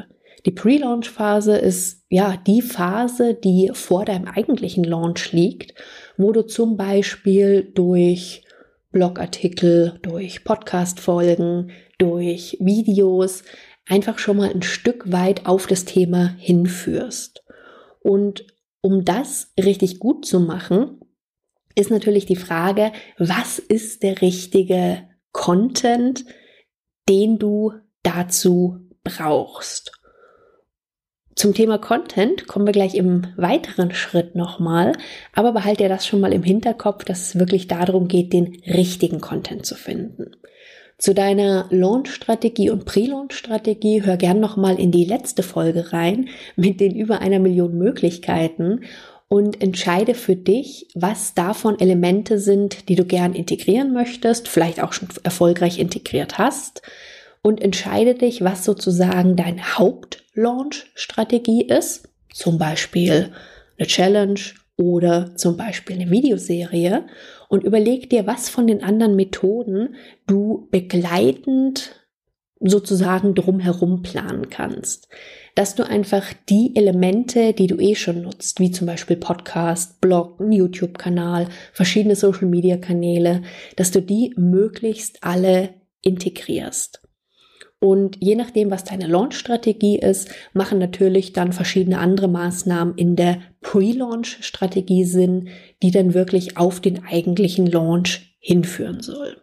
Die 0.47 0.53
Pre-Launch-Phase 0.53 1.57
ist 1.57 2.05
ja 2.11 2.37
die 2.47 2.63
Phase, 2.63 3.35
die 3.35 3.73
vor 3.75 4.05
deinem 4.05 4.29
eigentlichen 4.29 4.85
Launch 4.85 5.33
liegt, 5.33 5.75
wo 6.17 6.31
du 6.31 6.47
zum 6.47 6.77
Beispiel 6.77 7.73
durch 7.75 8.45
Blogartikel, 8.93 9.99
durch 10.03 10.45
Podcast-Folgen, 10.45 11.73
durch 11.99 12.57
Videos 12.61 13.43
einfach 13.87 14.19
schon 14.19 14.37
mal 14.39 14.51
ein 14.51 14.63
Stück 14.63 15.11
weit 15.13 15.47
auf 15.47 15.67
das 15.67 15.85
Thema 15.85 16.35
hinführst. 16.39 17.45
Und 18.01 18.47
um 18.81 19.05
das 19.05 19.53
richtig 19.59 19.99
gut 19.99 20.25
zu 20.25 20.41
machen, 20.41 21.01
ist 21.75 21.91
natürlich 21.91 22.27
die 22.27 22.37
Frage, 22.37 22.93
was 23.19 23.59
ist 23.59 24.03
der 24.03 24.21
richtige 24.21 25.09
Content, 25.33 26.25
den 27.09 27.39
du 27.39 27.73
dazu 28.03 28.89
brauchst? 29.05 29.93
Zum 31.39 31.55
Thema 31.55 31.79
Content 31.79 32.49
kommen 32.49 32.67
wir 32.67 32.73
gleich 32.73 32.97
im 32.97 33.29
weiteren 33.37 33.95
Schritt 33.95 34.35
nochmal, 34.35 34.93
aber 35.33 35.53
behalte 35.53 35.85
dir 35.85 35.89
das 35.89 36.05
schon 36.05 36.19
mal 36.21 36.33
im 36.33 36.43
Hinterkopf, 36.43 37.05
dass 37.05 37.29
es 37.29 37.39
wirklich 37.39 37.69
darum 37.69 38.09
geht, 38.09 38.33
den 38.33 38.61
richtigen 38.67 39.21
Content 39.21 39.65
zu 39.65 39.77
finden. 39.77 40.33
Zu 40.99 41.15
deiner 41.15 41.67
Launch-Strategie 41.71 42.71
und 42.71 42.85
Pre-Launch-Strategie 42.85 44.03
hör 44.03 44.17
gern 44.17 44.41
nochmal 44.41 44.81
in 44.81 44.91
die 44.91 45.05
letzte 45.05 45.45
Folge 45.45 45.93
rein 45.93 46.29
mit 46.57 46.81
den 46.81 46.97
über 46.97 47.21
einer 47.21 47.39
Million 47.39 47.79
Möglichkeiten 47.79 48.81
und 49.29 49.63
entscheide 49.63 50.15
für 50.15 50.35
dich, 50.35 50.89
was 50.97 51.35
davon 51.35 51.79
Elemente 51.79 52.41
sind, 52.41 52.89
die 52.89 52.97
du 52.97 53.05
gern 53.05 53.35
integrieren 53.35 53.93
möchtest, 53.93 54.49
vielleicht 54.49 54.83
auch 54.83 54.93
schon 54.93 55.07
erfolgreich 55.23 55.79
integriert 55.79 56.37
hast 56.37 56.83
und 57.43 57.63
entscheide 57.63 58.15
dich, 58.15 58.43
was 58.43 58.65
sozusagen 58.65 59.37
deine 59.37 59.79
Haupt-Launch-Strategie 59.79 61.63
ist, 61.63 62.09
zum 62.33 62.59
Beispiel 62.59 63.31
eine 63.79 63.87
Challenge 63.87 64.41
oder 64.77 65.37
zum 65.37 65.57
Beispiel 65.57 65.95
eine 65.95 66.11
Videoserie 66.11 67.05
und 67.49 67.65
überleg 67.65 68.11
dir, 68.11 68.27
was 68.27 68.49
von 68.49 68.67
den 68.67 68.83
anderen 68.83 69.17
Methoden 69.17 69.97
du 70.27 70.69
begleitend 70.71 71.95
sozusagen 72.61 73.35
drumherum 73.35 74.03
planen 74.03 74.51
kannst. 74.51 75.09
Dass 75.55 75.75
du 75.75 75.87
einfach 75.87 76.33
die 76.49 76.75
Elemente, 76.77 77.53
die 77.53 77.67
du 77.67 77.79
eh 77.79 77.95
schon 77.95 78.23
nutzt, 78.23 78.61
wie 78.61 78.71
zum 78.71 78.87
Beispiel 78.87 79.17
Podcast, 79.17 80.01
Blog, 80.01 80.41
YouTube-Kanal, 80.41 81.49
verschiedene 81.73 82.17
Social-Media-Kanäle, 82.17 83.43
dass 83.77 83.91
du 83.91 84.03
die 84.03 84.35
möglichst 84.37 85.25
alle 85.25 85.71
integrierst. 86.03 87.08
Und 87.81 88.17
je 88.21 88.35
nachdem, 88.35 88.71
was 88.71 88.85
deine 88.85 89.07
Launch-Strategie 89.07 89.99
ist, 89.99 90.29
machen 90.53 90.79
natürlich 90.79 91.33
dann 91.33 91.53
verschiedene 91.53 91.99
andere 91.99 92.29
Maßnahmen 92.29 92.97
in 92.97 93.15
der 93.15 93.41
Pre-Launch-Strategie 93.61 95.05
Sinn, 95.05 95.49
die 95.83 95.93
dann 95.93 96.13
wirklich 96.13 96.57
auf 96.57 96.81
den 96.81 97.05
eigentlichen 97.05 97.67
Launch 97.67 98.37
hinführen 98.41 99.01
soll. 99.01 99.37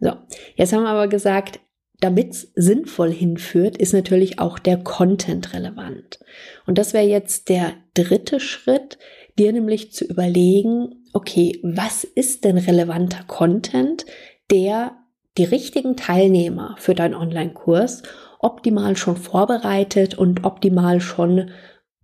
So, 0.00 0.12
jetzt 0.56 0.72
haben 0.72 0.82
wir 0.82 0.88
aber 0.88 1.06
gesagt, 1.06 1.60
damit 2.00 2.32
es 2.32 2.52
sinnvoll 2.56 3.12
hinführt, 3.12 3.78
ist 3.78 3.92
natürlich 3.92 4.40
auch 4.40 4.58
der 4.58 4.76
Content 4.78 5.54
relevant. 5.54 6.18
Und 6.66 6.78
das 6.78 6.92
wäre 6.92 7.06
jetzt 7.06 7.48
der 7.48 7.74
dritte 7.94 8.40
Schritt, 8.40 8.98
dir 9.38 9.52
nämlich 9.52 9.92
zu 9.92 10.04
überlegen, 10.04 11.04
okay, 11.12 11.60
was 11.62 12.02
ist 12.02 12.44
denn 12.44 12.58
relevanter 12.58 13.22
Content, 13.28 14.04
der 14.50 14.96
die 15.38 15.44
richtigen 15.44 15.96
Teilnehmer 15.96 16.76
für 16.78 16.94
deinen 16.94 17.14
Online-Kurs 17.14 18.02
optimal 18.38 18.96
schon 18.96 19.16
vorbereitet 19.16 20.16
und 20.16 20.44
optimal 20.44 21.00
schon, 21.00 21.50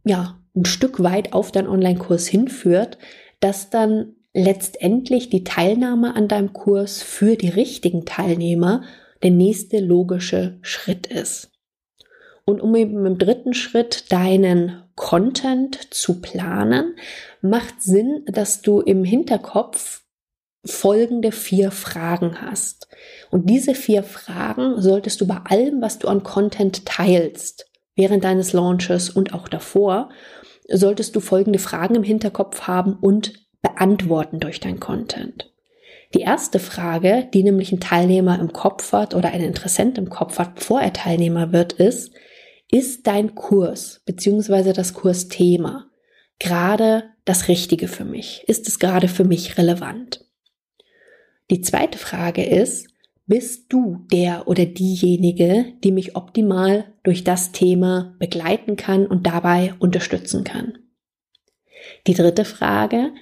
ja, 0.05 0.39
ein 0.57 0.65
Stück 0.65 1.03
weit 1.03 1.33
auf 1.33 1.53
deinen 1.53 1.69
Online-Kurs 1.69 2.27
hinführt, 2.27 2.99
dass 3.41 3.71
dann 3.71 4.15
letztendlich 4.33 5.31
die 5.31 5.45
Teilnahme 5.45 6.15
an 6.15 6.29
deinem 6.29 6.53
Kurs 6.53 7.03
für 7.03 7.37
die 7.37 7.49
richtigen 7.49 8.05
Teilnehmer 8.05 8.83
der 9.23 9.31
nächste 9.31 9.81
logische 9.81 10.59
Schritt 10.63 11.07
ist. 11.07 11.51
Und 12.45 12.61
um 12.61 12.75
eben 12.77 13.05
im 13.05 13.19
dritten 13.19 13.53
Schritt 13.53 14.11
deinen 14.11 14.83
Content 14.95 15.93
zu 15.93 16.21
planen, 16.21 16.97
macht 17.43 17.83
Sinn, 17.83 18.25
dass 18.27 18.63
du 18.63 18.81
im 18.81 19.05
Hinterkopf 19.05 20.03
folgende 20.65 21.33
vier 21.33 21.71
Fragen 21.71 22.41
hast. 22.43 22.89
Und 23.31 23.49
diese 23.49 23.75
vier 23.75 24.03
Fragen 24.03 24.81
solltest 24.81 25.21
du 25.21 25.27
bei 25.27 25.39
allem, 25.45 25.81
was 25.81 25.99
du 25.99 26.09
an 26.09 26.23
Content 26.23 26.87
teilst, 26.87 27.67
während 27.95 28.25
deines 28.25 28.53
Launches 28.53 29.11
und 29.11 29.35
auch 29.35 29.49
davor, 29.49 30.11
solltest 30.69 31.17
du 31.17 31.21
folgende 31.21 31.59
Fragen 31.59 31.95
im 31.95 32.03
Hinterkopf 32.03 32.63
haben 32.63 32.95
und 33.01 33.33
beantworten 33.63 34.41
durch 34.41 34.61
dein 34.61 34.81
Content. 34.81 35.53
Die 36.15 36.21
erste 36.21 36.59
Frage, 36.59 37.29
die 37.35 37.43
nämlich 37.43 37.73
ein 37.73 37.81
Teilnehmer 37.81 38.39
im 38.39 38.53
Kopf 38.53 38.93
hat 38.93 39.15
oder 39.15 39.31
ein 39.31 39.43
Interessent 39.43 39.99
im 39.99 40.09
Kopf 40.09 40.39
hat, 40.39 40.55
bevor 40.55 40.81
er 40.81 40.93
Teilnehmer 40.93 41.53
wird, 41.53 41.75
ist, 41.75 42.13
ist 42.71 43.07
dein 43.07 43.35
Kurs 43.35 44.03
bzw. 44.07 44.73
das 44.73 44.95
Kursthema 44.95 45.89
gerade 46.39 47.05
das 47.25 47.49
Richtige 47.49 47.89
für 47.89 48.05
mich? 48.05 48.45
Ist 48.47 48.69
es 48.69 48.79
gerade 48.79 49.09
für 49.09 49.25
mich 49.25 49.59
relevant? 49.59 50.25
Die 51.51 51.61
zweite 51.61 51.99
Frage 51.99 52.45
ist, 52.45 52.89
bist 53.27 53.67
du 53.73 54.07
der 54.11 54.49
oder 54.49 54.65
diejenige, 54.65 55.75
die 55.85 55.93
mich 55.93 56.17
optimal 56.17 56.95
durch 57.03 57.25
das 57.25 57.53
Thema 57.53 58.17
begleiten 58.19 58.77
kann 58.77 59.07
und 59.07 59.27
dabei 59.27 59.75
unterstützen 59.79 60.45
kann? 60.45 60.79
Die 62.07 62.15
dritte 62.15 62.45
Frage, 62.45 63.13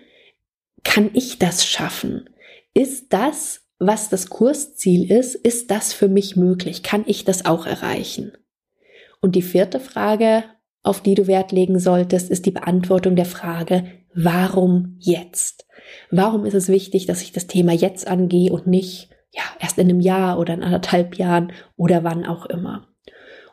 kann 0.85 1.11
ich 1.13 1.39
das 1.39 1.67
schaffen? 1.67 2.31
Ist 2.73 3.13
das, 3.13 3.63
was 3.79 4.09
das 4.09 4.31
Kursziel 4.31 5.11
ist, 5.11 5.35
ist 5.35 5.71
das 5.71 5.93
für 5.93 6.09
mich 6.09 6.37
möglich? 6.37 6.83
Kann 6.83 7.05
ich 7.07 7.25
das 7.25 7.45
auch 7.45 7.67
erreichen? 7.67 8.33
Und 9.21 9.35
die 9.35 9.43
vierte 9.43 9.81
Frage, 9.81 10.45
auf 10.83 11.03
die 11.03 11.15
du 11.15 11.27
Wert 11.27 11.51
legen 11.53 11.81
solltest, 11.81 12.31
ist 12.31 12.47
die 12.47 12.53
Beantwortung 12.53 13.17
der 13.17 13.25
Frage, 13.25 13.85
warum 14.17 14.97
jetzt? 14.99 15.67
Warum 16.11 16.45
ist 16.45 16.55
es 16.55 16.69
wichtig, 16.69 17.07
dass 17.07 17.23
ich 17.23 17.33
das 17.33 17.47
Thema 17.47 17.73
jetzt 17.73 18.09
angehe 18.09 18.53
und 18.53 18.67
nicht 18.67 19.11
ja, 19.33 19.43
erst 19.61 19.79
in 19.79 19.89
einem 19.89 20.01
Jahr 20.01 20.39
oder 20.39 20.55
in 20.55 20.63
anderthalb 20.63 21.17
Jahren 21.17 21.53
oder 21.77 22.03
wann 22.03 22.27
auch 22.27 22.47
immer? 22.47 22.89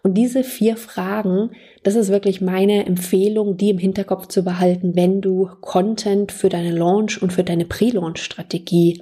Und 0.02 0.16
diese 0.16 0.44
vier 0.44 0.76
Fragen, 0.76 1.52
das 1.84 1.96
ist 1.96 2.10
wirklich 2.10 2.42
meine 2.42 2.86
Empfehlung, 2.86 3.56
die 3.56 3.70
im 3.70 3.78
Hinterkopf 3.78 4.28
zu 4.28 4.44
behalten, 4.44 4.96
wenn 4.96 5.22
du 5.22 5.50
Content 5.62 6.32
für 6.32 6.50
deine 6.50 6.72
Launch 6.72 7.22
und 7.22 7.32
für 7.32 7.44
deine 7.44 7.66
Pre-Launch-Strategie 7.66 9.02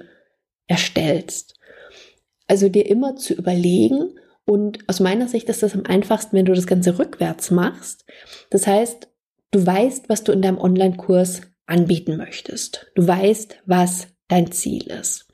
erstellst. 0.68 1.58
Also 2.46 2.68
dir 2.68 2.86
immer 2.86 3.16
zu 3.16 3.34
überlegen, 3.34 4.14
und 4.44 4.80
aus 4.88 5.00
meiner 5.00 5.28
Sicht 5.28 5.48
ist 5.48 5.62
das 5.62 5.74
am 5.74 5.84
einfachsten, 5.86 6.36
wenn 6.36 6.46
du 6.46 6.52
das 6.52 6.66
Ganze 6.66 6.98
rückwärts 6.98 7.50
machst. 7.50 8.04
Das 8.50 8.66
heißt, 8.66 9.08
du 9.52 9.64
weißt, 9.64 10.08
was 10.08 10.24
du 10.24 10.32
in 10.32 10.42
deinem 10.42 10.58
Online-Kurs 10.58 11.42
anbieten 11.72 12.16
möchtest. 12.16 12.92
Du 12.94 13.06
weißt, 13.06 13.56
was 13.66 14.08
dein 14.28 14.52
Ziel 14.52 14.86
ist. 14.88 15.26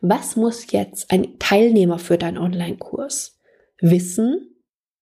Was 0.00 0.36
muss 0.36 0.70
jetzt 0.70 1.10
ein 1.10 1.38
Teilnehmer 1.38 1.98
für 1.98 2.18
deinen 2.18 2.38
Online-Kurs 2.38 3.40
wissen, 3.80 4.56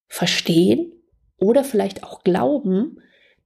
verstehen 0.09 0.93
oder 1.39 1.65
vielleicht 1.65 2.05
auch 2.05 2.23
glauben, 2.23 2.99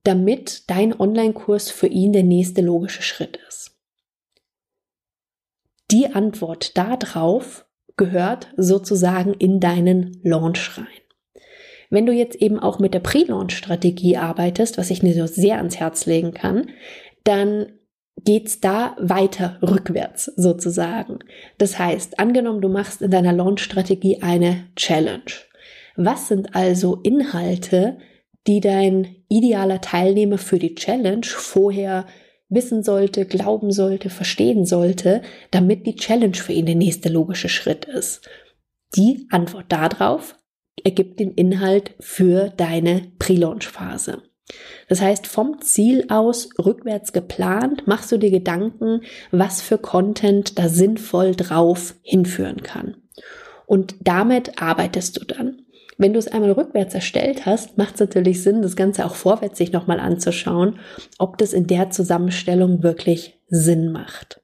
damit 0.03 0.69
dein 0.69 0.99
Online-Kurs 0.99 1.71
für 1.71 1.87
ihn 1.87 2.13
der 2.13 2.25
nächste 2.25 2.61
logische 2.61 3.03
Schritt 3.03 3.39
ist? 3.49 3.77
Die 5.91 6.09
Antwort 6.09 6.77
darauf 6.77 7.67
gehört 7.97 8.49
sozusagen 8.57 9.35
in 9.35 9.61
deinen 9.61 10.21
Launch 10.23 10.77
rein. 10.77 10.87
Wenn 11.91 12.07
du 12.07 12.13
jetzt 12.13 12.35
eben 12.37 12.59
auch 12.59 12.81
mit 12.81 12.95
der 12.95 13.01
Pre-Launch-Strategie 13.01 14.17
arbeitest, 14.17 14.79
was 14.79 14.91
ich 14.91 15.01
dir 15.01 15.29
sehr 15.29 15.59
ans 15.59 15.77
Herz 15.77 16.07
legen 16.07 16.35
kann, 16.35 16.71
dann 17.25 17.67
geht's 18.23 18.61
da 18.61 18.97
weiter 18.99 19.59
rückwärts 19.63 20.27
sozusagen. 20.37 21.19
Das 21.59 21.79
heißt, 21.79 22.19
angenommen, 22.19 22.61
du 22.61 22.69
machst 22.69 23.03
in 23.03 23.11
deiner 23.11 23.33
Launch-Strategie 23.33 24.23
eine 24.23 24.69
Challenge. 24.77 25.33
Was 25.97 26.29
sind 26.29 26.55
also 26.55 27.01
Inhalte, 27.03 27.99
die 28.47 28.61
dein 28.61 29.17
idealer 29.29 29.81
Teilnehmer 29.81 30.39
für 30.39 30.59
die 30.59 30.75
Challenge 30.75 31.27
vorher 31.27 32.07
wissen 32.49 32.83
sollte, 32.83 33.27
glauben 33.27 33.73
sollte, 33.73 34.11
verstehen 34.11 34.65
sollte, 34.65 35.23
damit 35.51 35.87
die 35.87 35.97
Challenge 35.97 36.37
für 36.37 36.53
ihn 36.53 36.67
der 36.67 36.75
nächste 36.75 37.09
logische 37.09 37.49
Schritt 37.49 37.85
ist? 37.85 38.29
Die 38.97 39.27
Antwort 39.31 39.67
darauf 39.71 40.37
ergibt 40.85 41.21
den 41.21 41.33
Inhalt 41.33 41.95
für 42.01 42.51
deine 42.51 43.13
Pre-Launch-Phase. 43.19 44.23
Das 44.89 45.01
heißt, 45.01 45.27
vom 45.27 45.61
Ziel 45.61 46.07
aus 46.09 46.51
rückwärts 46.59 47.13
geplant, 47.13 47.87
machst 47.87 48.13
du 48.13 48.19
dir 48.19 48.31
Gedanken, 48.31 49.01
was 49.31 49.63
für 49.63 49.79
Content 49.79 50.59
da 50.59 50.69
sinnvoll 50.69 51.35
drauf 51.35 51.95
hinführen 52.03 52.63
kann. 52.63 52.97
Und 53.67 53.97
damit 54.01 54.61
arbeitest 54.61 55.21
du 55.21 55.25
dann. 55.25 55.63
Wenn 55.97 56.13
du 56.13 56.19
es 56.19 56.29
einmal 56.29 56.51
rückwärts 56.51 56.95
erstellt 56.95 57.47
hast, 57.47 57.79
macht 57.79 57.95
es 57.95 58.01
natürlich 58.01 58.43
Sinn, 58.43 58.63
das 58.63 58.77
Ganze 58.77 59.07
auch 59.07 59.15
vorwärts 59.15 59.59
sich 59.59 59.73
nochmal 59.73 60.01
anzuschauen, 60.01 60.81
ob 61.19 61.39
das 61.39 61.53
in 61.53 61.67
der 61.67 61.91
Zusammenstellung 61.91 62.83
wirklich 62.83 63.41
Sinn 63.49 63.93
macht. 63.93 64.43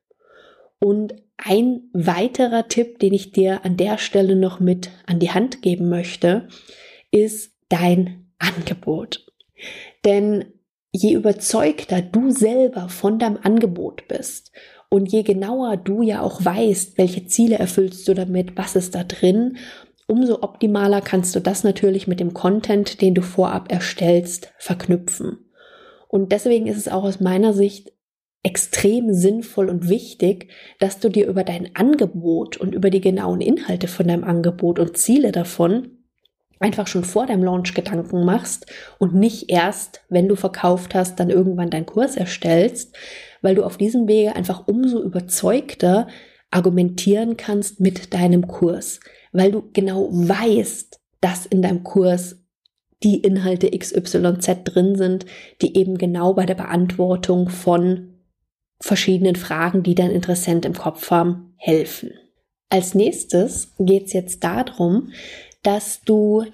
Und 0.78 1.14
ein 1.36 1.90
weiterer 1.92 2.68
Tipp, 2.68 2.98
den 2.98 3.12
ich 3.12 3.32
dir 3.32 3.64
an 3.64 3.76
der 3.76 3.98
Stelle 3.98 4.36
noch 4.36 4.60
mit 4.60 4.90
an 5.06 5.18
die 5.18 5.30
Hand 5.30 5.62
geben 5.62 5.88
möchte, 5.88 6.48
ist 7.10 7.52
dein 7.68 8.30
Angebot. 8.38 9.29
Denn 10.04 10.44
je 10.92 11.14
überzeugter 11.14 12.02
du 12.02 12.30
selber 12.30 12.88
von 12.88 13.18
deinem 13.18 13.38
Angebot 13.42 14.08
bist 14.08 14.52
und 14.88 15.12
je 15.12 15.22
genauer 15.22 15.76
du 15.76 16.02
ja 16.02 16.20
auch 16.20 16.44
weißt, 16.44 16.98
welche 16.98 17.26
Ziele 17.26 17.58
erfüllst 17.58 18.06
du 18.08 18.14
damit, 18.14 18.56
was 18.56 18.76
ist 18.76 18.94
da 18.94 19.04
drin, 19.04 19.56
umso 20.06 20.42
optimaler 20.42 21.00
kannst 21.00 21.36
du 21.36 21.40
das 21.40 21.62
natürlich 21.62 22.08
mit 22.08 22.18
dem 22.18 22.34
Content, 22.34 23.00
den 23.00 23.14
du 23.14 23.22
vorab 23.22 23.70
erstellst, 23.70 24.52
verknüpfen. 24.58 25.50
Und 26.08 26.32
deswegen 26.32 26.66
ist 26.66 26.78
es 26.78 26.88
auch 26.88 27.04
aus 27.04 27.20
meiner 27.20 27.54
Sicht 27.54 27.92
extrem 28.42 29.12
sinnvoll 29.12 29.68
und 29.68 29.88
wichtig, 29.88 30.48
dass 30.80 30.98
du 30.98 31.08
dir 31.08 31.28
über 31.28 31.44
dein 31.44 31.76
Angebot 31.76 32.56
und 32.56 32.74
über 32.74 32.90
die 32.90 33.00
genauen 33.00 33.40
Inhalte 33.40 33.86
von 33.86 34.08
deinem 34.08 34.24
Angebot 34.24 34.78
und 34.78 34.96
Ziele 34.96 35.30
davon 35.30 35.99
einfach 36.60 36.86
schon 36.86 37.04
vor 37.04 37.26
deinem 37.26 37.42
Launch 37.42 37.74
Gedanken 37.74 38.24
machst 38.24 38.66
und 38.98 39.14
nicht 39.14 39.50
erst, 39.50 40.02
wenn 40.08 40.28
du 40.28 40.36
verkauft 40.36 40.94
hast, 40.94 41.18
dann 41.18 41.30
irgendwann 41.30 41.70
deinen 41.70 41.86
Kurs 41.86 42.16
erstellst, 42.16 42.94
weil 43.42 43.54
du 43.54 43.64
auf 43.64 43.78
diesem 43.78 44.06
Wege 44.06 44.36
einfach 44.36 44.68
umso 44.68 45.02
überzeugter 45.02 46.06
argumentieren 46.50 47.36
kannst 47.36 47.80
mit 47.80 48.12
deinem 48.12 48.46
Kurs, 48.46 49.00
weil 49.32 49.50
du 49.50 49.70
genau 49.72 50.08
weißt, 50.10 51.00
dass 51.20 51.46
in 51.46 51.62
deinem 51.62 51.82
Kurs 51.82 52.36
die 53.02 53.20
Inhalte 53.20 53.70
XYZ 53.70 54.64
drin 54.64 54.96
sind, 54.96 55.24
die 55.62 55.76
eben 55.78 55.96
genau 55.96 56.34
bei 56.34 56.44
der 56.44 56.54
Beantwortung 56.54 57.48
von 57.48 58.14
verschiedenen 58.82 59.36
Fragen, 59.36 59.82
die 59.82 59.94
dein 59.94 60.10
Interessent 60.10 60.66
im 60.66 60.74
Kopf 60.74 61.10
haben, 61.10 61.54
helfen. 61.56 62.12
Als 62.68 62.94
nächstes 62.94 63.72
geht 63.78 64.06
es 64.06 64.12
jetzt 64.12 64.44
darum, 64.44 65.10
dass 65.62 66.02
du 66.02 66.44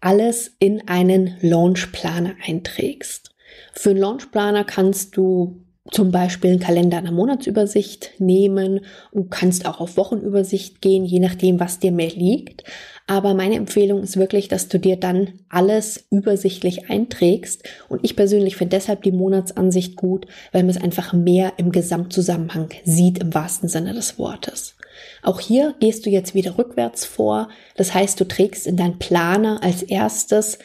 alles 0.00 0.56
in 0.58 0.88
einen 0.88 1.36
Launchplaner 1.40 2.34
einträgst. 2.44 3.30
Für 3.72 3.90
einen 3.90 4.00
Launchplaner 4.00 4.64
kannst 4.64 5.16
du 5.16 5.62
zum 5.90 6.12
Beispiel 6.12 6.50
einen 6.50 6.60
Kalender 6.60 6.98
einer 6.98 7.10
Monatsübersicht 7.10 8.12
nehmen 8.18 8.80
und 9.10 9.30
kannst 9.30 9.66
auch 9.66 9.80
auf 9.80 9.96
Wochenübersicht 9.96 10.80
gehen, 10.80 11.04
je 11.04 11.18
nachdem, 11.18 11.58
was 11.58 11.80
dir 11.80 11.90
mehr 11.90 12.10
liegt. 12.10 12.62
Aber 13.08 13.34
meine 13.34 13.56
Empfehlung 13.56 14.02
ist 14.02 14.16
wirklich, 14.16 14.46
dass 14.46 14.68
du 14.68 14.78
dir 14.78 14.96
dann 14.96 15.40
alles 15.48 16.06
übersichtlich 16.10 16.88
einträgst. 16.88 17.64
Und 17.88 18.04
ich 18.04 18.14
persönlich 18.14 18.56
finde 18.56 18.76
deshalb 18.76 19.02
die 19.02 19.10
Monatsansicht 19.10 19.96
gut, 19.96 20.26
weil 20.52 20.62
man 20.62 20.70
es 20.70 20.80
einfach 20.80 21.12
mehr 21.12 21.54
im 21.56 21.72
Gesamtzusammenhang 21.72 22.68
sieht, 22.84 23.18
im 23.18 23.34
wahrsten 23.34 23.68
Sinne 23.68 23.92
des 23.92 24.18
Wortes. 24.18 24.76
Auch 25.22 25.40
hier 25.40 25.74
gehst 25.80 26.06
du 26.06 26.10
jetzt 26.10 26.34
wieder 26.34 26.58
rückwärts 26.58 27.04
vor. 27.04 27.48
Das 27.76 27.94
heißt, 27.94 28.20
du 28.20 28.26
trägst 28.26 28.66
in 28.66 28.76
deinen 28.76 28.98
Planer 28.98 29.62
als 29.62 29.82
erstes 29.82 30.58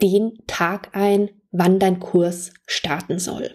den 0.00 0.38
Tag 0.46 0.90
ein, 0.92 1.30
wann 1.52 1.78
dein 1.78 2.00
Kurs 2.00 2.52
starten 2.66 3.18
soll. 3.18 3.50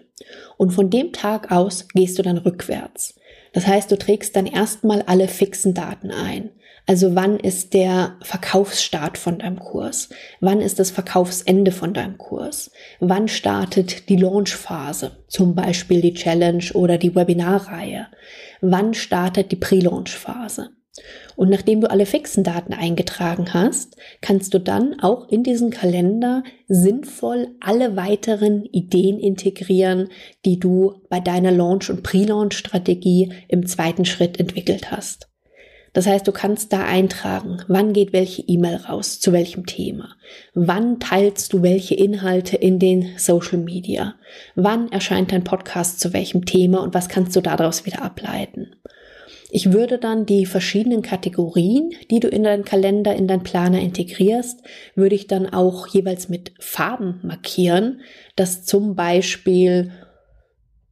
Und 0.56 0.70
von 0.70 0.90
dem 0.90 1.12
Tag 1.12 1.50
aus 1.50 1.88
gehst 1.88 2.18
du 2.18 2.22
dann 2.22 2.38
rückwärts. 2.38 3.18
Das 3.52 3.66
heißt, 3.66 3.90
du 3.90 3.96
trägst 3.96 4.36
dann 4.36 4.46
erstmal 4.46 5.02
alle 5.02 5.28
fixen 5.28 5.74
Daten 5.74 6.10
ein. 6.10 6.50
Also 6.88 7.16
wann 7.16 7.40
ist 7.40 7.74
der 7.74 8.16
Verkaufsstart 8.22 9.18
von 9.18 9.38
deinem 9.38 9.58
Kurs? 9.58 10.08
Wann 10.40 10.60
ist 10.60 10.78
das 10.78 10.92
Verkaufsende 10.92 11.72
von 11.72 11.92
deinem 11.92 12.16
Kurs? 12.16 12.70
Wann 13.00 13.26
startet 13.26 14.08
die 14.08 14.16
Launchphase? 14.16 15.24
Zum 15.26 15.56
Beispiel 15.56 16.00
die 16.00 16.14
Challenge 16.14 16.64
oder 16.74 16.96
die 16.96 17.14
Webinarreihe. 17.14 18.06
Wann 18.60 18.94
startet 18.94 19.52
die 19.52 19.56
Pre-Launch-Phase? 19.56 20.70
Und 21.36 21.50
nachdem 21.50 21.82
du 21.82 21.90
alle 21.90 22.06
fixen 22.06 22.42
Daten 22.42 22.72
eingetragen 22.72 23.52
hast, 23.52 23.96
kannst 24.22 24.54
du 24.54 24.58
dann 24.58 24.98
auch 25.00 25.28
in 25.28 25.42
diesen 25.42 25.70
Kalender 25.70 26.42
sinnvoll 26.68 27.48
alle 27.60 27.96
weiteren 27.96 28.64
Ideen 28.64 29.18
integrieren, 29.18 30.08
die 30.44 30.58
du 30.58 31.02
bei 31.10 31.20
deiner 31.20 31.52
Launch- 31.52 31.90
und 31.90 32.02
Pre-Launch-Strategie 32.02 33.32
im 33.48 33.66
zweiten 33.66 34.04
Schritt 34.04 34.40
entwickelt 34.40 34.90
hast. 34.90 35.28
Das 35.96 36.06
heißt, 36.06 36.28
du 36.28 36.32
kannst 36.32 36.74
da 36.74 36.84
eintragen, 36.84 37.62
wann 37.68 37.94
geht 37.94 38.12
welche 38.12 38.42
E-Mail 38.42 38.76
raus, 38.86 39.18
zu 39.18 39.32
welchem 39.32 39.64
Thema, 39.64 40.10
wann 40.52 41.00
teilst 41.00 41.54
du 41.54 41.62
welche 41.62 41.94
Inhalte 41.94 42.54
in 42.54 42.78
den 42.78 43.14
Social 43.16 43.56
Media, 43.56 44.14
wann 44.56 44.92
erscheint 44.92 45.32
dein 45.32 45.42
Podcast 45.42 45.98
zu 45.98 46.12
welchem 46.12 46.44
Thema 46.44 46.82
und 46.82 46.92
was 46.92 47.08
kannst 47.08 47.34
du 47.34 47.40
daraus 47.40 47.86
wieder 47.86 48.02
ableiten. 48.02 48.76
Ich 49.50 49.72
würde 49.72 49.96
dann 49.96 50.26
die 50.26 50.44
verschiedenen 50.44 51.00
Kategorien, 51.00 51.92
die 52.10 52.20
du 52.20 52.28
in 52.28 52.42
deinen 52.42 52.66
Kalender, 52.66 53.16
in 53.16 53.26
deinen 53.26 53.42
Planer 53.42 53.80
integrierst, 53.80 54.60
würde 54.96 55.14
ich 55.14 55.28
dann 55.28 55.50
auch 55.50 55.86
jeweils 55.86 56.28
mit 56.28 56.52
Farben 56.58 57.20
markieren, 57.22 58.02
dass 58.34 58.66
zum 58.66 58.96
Beispiel 58.96 59.92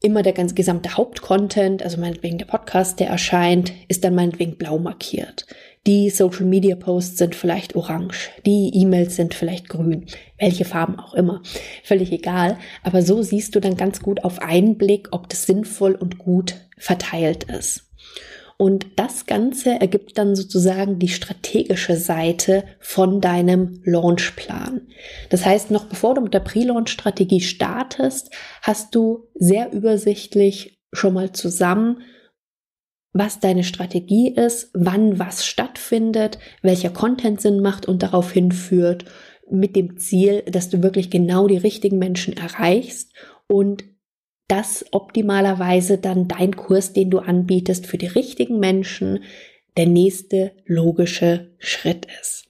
immer 0.04 0.22
der 0.22 0.34
ganz 0.34 0.54
gesamte 0.54 0.96
Hauptcontent, 0.96 1.82
also 1.82 1.98
meinetwegen 1.98 2.36
der 2.36 2.44
Podcast, 2.44 3.00
der 3.00 3.08
erscheint, 3.08 3.72
ist 3.88 4.04
dann 4.04 4.14
meinetwegen 4.14 4.56
blau 4.56 4.78
markiert. 4.78 5.46
Die 5.86 6.10
Social 6.10 6.44
Media 6.44 6.76
Posts 6.76 7.18
sind 7.18 7.34
vielleicht 7.34 7.74
orange, 7.74 8.30
die 8.46 8.70
E-Mails 8.74 9.16
sind 9.16 9.34
vielleicht 9.34 9.68
grün, 9.68 10.06
welche 10.38 10.64
Farben 10.64 10.98
auch 10.98 11.14
immer, 11.14 11.42
völlig 11.82 12.12
egal. 12.12 12.58
Aber 12.82 13.02
so 13.02 13.22
siehst 13.22 13.54
du 13.54 13.60
dann 13.60 13.76
ganz 13.76 14.00
gut 14.00 14.24
auf 14.24 14.40
einen 14.40 14.76
Blick, 14.76 15.08
ob 15.10 15.28
das 15.28 15.46
sinnvoll 15.46 15.94
und 15.94 16.18
gut 16.18 16.54
verteilt 16.78 17.44
ist. 17.44 17.83
Und 18.56 18.86
das 18.96 19.26
Ganze 19.26 19.80
ergibt 19.80 20.16
dann 20.16 20.36
sozusagen 20.36 20.98
die 20.98 21.08
strategische 21.08 21.96
Seite 21.96 22.64
von 22.78 23.20
deinem 23.20 23.80
Launchplan. 23.84 24.88
Das 25.30 25.44
heißt, 25.44 25.70
noch 25.70 25.86
bevor 25.86 26.14
du 26.14 26.20
mit 26.20 26.34
der 26.34 26.40
Pre-Launch-Strategie 26.40 27.40
startest, 27.40 28.30
hast 28.62 28.94
du 28.94 29.28
sehr 29.34 29.72
übersichtlich 29.72 30.78
schon 30.92 31.14
mal 31.14 31.32
zusammen, 31.32 32.02
was 33.12 33.40
deine 33.40 33.64
Strategie 33.64 34.32
ist, 34.34 34.70
wann 34.74 35.18
was 35.18 35.46
stattfindet, 35.46 36.38
welcher 36.62 36.90
Content 36.90 37.40
Sinn 37.40 37.60
macht 37.60 37.86
und 37.86 38.02
darauf 38.02 38.32
hinführt, 38.32 39.04
mit 39.50 39.76
dem 39.76 39.98
Ziel, 39.98 40.42
dass 40.42 40.68
du 40.68 40.82
wirklich 40.82 41.10
genau 41.10 41.46
die 41.46 41.56
richtigen 41.56 41.98
Menschen 41.98 42.36
erreichst 42.36 43.12
und 43.46 43.84
dass 44.48 44.84
optimalerweise 44.92 45.98
dann 45.98 46.28
dein 46.28 46.56
Kurs, 46.56 46.92
den 46.92 47.10
du 47.10 47.18
anbietest, 47.18 47.86
für 47.86 47.98
die 47.98 48.06
richtigen 48.06 48.58
Menschen 48.58 49.24
der 49.76 49.86
nächste 49.86 50.52
logische 50.66 51.54
Schritt 51.58 52.06
ist. 52.20 52.46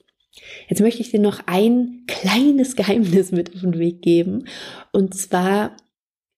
Jetzt 0.67 0.81
möchte 0.81 1.01
ich 1.01 1.11
dir 1.11 1.19
noch 1.19 1.41
ein 1.47 2.03
kleines 2.07 2.75
Geheimnis 2.75 3.31
mit 3.31 3.53
auf 3.55 3.61
den 3.61 3.79
Weg 3.79 4.01
geben, 4.01 4.45
und 4.91 5.15
zwar, 5.15 5.77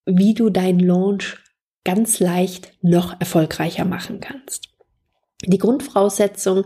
wie 0.05 0.33
du 0.33 0.49
deinen 0.49 0.79
Launch 0.79 1.37
ganz 1.83 2.19
leicht 2.19 2.73
noch 2.81 3.19
erfolgreicher 3.19 3.85
machen 3.85 4.19
kannst. 4.19 4.69
Die 5.45 5.57
Grundvoraussetzung, 5.57 6.65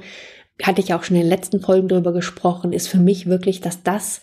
hatte 0.63 0.81
ich 0.81 0.93
auch 0.93 1.03
schon 1.03 1.15
in 1.15 1.23
den 1.23 1.29
letzten 1.29 1.59
Folgen 1.59 1.87
darüber 1.87 2.13
gesprochen, 2.13 2.73
ist 2.73 2.87
für 2.87 2.99
mich 2.99 3.25
wirklich, 3.25 3.61
dass 3.61 3.83
das, 3.83 4.21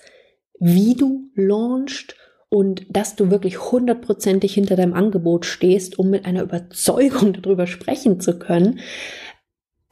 wie 0.59 0.95
du 0.95 1.31
launchst 1.35 2.17
und 2.51 2.87
dass 2.89 3.17
du 3.17 3.31
wirklich 3.31 3.71
hundertprozentig 3.71 4.55
hinter 4.55 4.77
deinem 4.77 4.95
Angebot 4.95 5.45
stehst, 5.45 5.99
um 5.99 6.11
mit 6.11 6.25
einer 6.25 6.43
Überzeugung 6.43 7.33
darüber 7.43 7.67
sprechen 7.67 8.21
zu 8.21 8.39
können, 8.39 8.81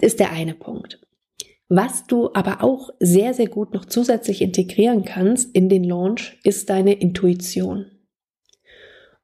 ist 0.00 0.20
der 0.20 0.32
eine 0.32 0.54
Punkt. 0.54 1.00
Was 1.68 2.06
du 2.06 2.30
aber 2.32 2.62
auch 2.62 2.90
sehr, 3.00 3.34
sehr 3.34 3.48
gut 3.48 3.74
noch 3.74 3.84
zusätzlich 3.84 4.40
integrieren 4.40 5.04
kannst 5.04 5.54
in 5.54 5.68
den 5.68 5.82
Launch, 5.82 6.38
ist 6.44 6.70
deine 6.70 6.94
Intuition. 6.94 7.86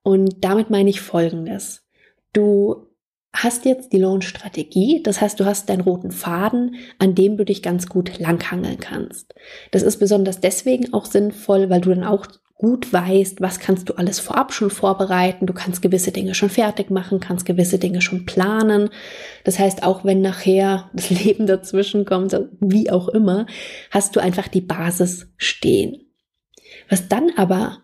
Und 0.02 0.44
damit 0.44 0.68
meine 0.68 0.90
ich 0.90 1.00
Folgendes. 1.00 1.86
Du 2.32 2.88
hast 3.32 3.64
jetzt 3.64 3.92
die 3.92 3.98
Launch-Strategie, 3.98 5.02
das 5.02 5.20
heißt, 5.20 5.38
du 5.38 5.44
hast 5.44 5.68
deinen 5.68 5.80
roten 5.80 6.10
Faden, 6.10 6.76
an 6.98 7.14
dem 7.14 7.36
du 7.36 7.44
dich 7.44 7.62
ganz 7.62 7.88
gut 7.88 8.18
langhangeln 8.18 8.78
kannst. 8.78 9.34
Das 9.70 9.82
ist 9.82 9.98
besonders 9.98 10.40
deswegen 10.40 10.92
auch 10.92 11.06
sinnvoll, 11.06 11.70
weil 11.70 11.80
du 11.80 11.90
dann 11.90 12.04
auch 12.04 12.26
gut 12.62 12.92
weißt, 12.92 13.40
was 13.40 13.58
kannst 13.58 13.88
du 13.88 13.94
alles 13.94 14.20
vorab 14.20 14.52
schon 14.52 14.70
vorbereiten. 14.70 15.46
Du 15.46 15.52
kannst 15.52 15.82
gewisse 15.82 16.12
Dinge 16.12 16.32
schon 16.32 16.48
fertig 16.48 16.90
machen, 16.90 17.18
kannst 17.18 17.44
gewisse 17.44 17.80
Dinge 17.80 18.00
schon 18.00 18.24
planen. 18.24 18.88
Das 19.42 19.58
heißt, 19.58 19.82
auch 19.82 20.04
wenn 20.04 20.22
nachher 20.22 20.88
das 20.92 21.10
Leben 21.24 21.48
dazwischen 21.48 22.04
kommt, 22.04 22.38
wie 22.60 22.88
auch 22.88 23.08
immer, 23.08 23.46
hast 23.90 24.14
du 24.14 24.20
einfach 24.20 24.46
die 24.46 24.60
Basis 24.60 25.26
stehen. 25.36 26.06
Was 26.88 27.08
dann 27.08 27.32
aber 27.36 27.78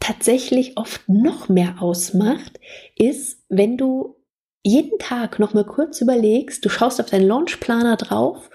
tatsächlich 0.00 0.76
oft 0.76 1.08
noch 1.08 1.48
mehr 1.48 1.76
ausmacht, 1.80 2.60
ist, 2.94 3.42
wenn 3.48 3.78
du 3.78 4.16
jeden 4.62 4.98
Tag 4.98 5.38
noch 5.38 5.54
mal 5.54 5.64
kurz 5.64 6.02
überlegst, 6.02 6.62
du 6.62 6.68
schaust 6.68 7.00
auf 7.00 7.08
deinen 7.08 7.26
Launchplaner 7.26 7.96
drauf 7.96 8.50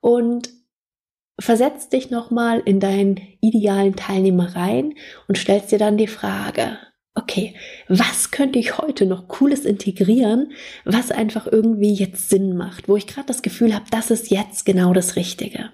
und 0.00 0.50
versetz 1.40 1.88
dich 1.88 2.10
nochmal 2.10 2.62
in 2.64 2.80
deinen 2.80 3.20
idealen 3.40 3.96
Teilnehmer 3.96 4.54
rein 4.54 4.94
und 5.26 5.38
stellst 5.38 5.72
dir 5.72 5.78
dann 5.78 5.96
die 5.96 6.06
Frage, 6.06 6.78
okay, 7.14 7.54
was 7.88 8.30
könnte 8.30 8.58
ich 8.58 8.78
heute 8.78 9.06
noch 9.06 9.28
Cooles 9.28 9.64
integrieren, 9.64 10.52
was 10.84 11.10
einfach 11.10 11.46
irgendwie 11.46 11.92
jetzt 11.92 12.28
Sinn 12.28 12.56
macht, 12.56 12.88
wo 12.88 12.96
ich 12.96 13.06
gerade 13.06 13.26
das 13.26 13.42
Gefühl 13.42 13.74
habe, 13.74 13.86
das 13.90 14.10
ist 14.10 14.30
jetzt 14.30 14.64
genau 14.64 14.92
das 14.92 15.16
Richtige. 15.16 15.70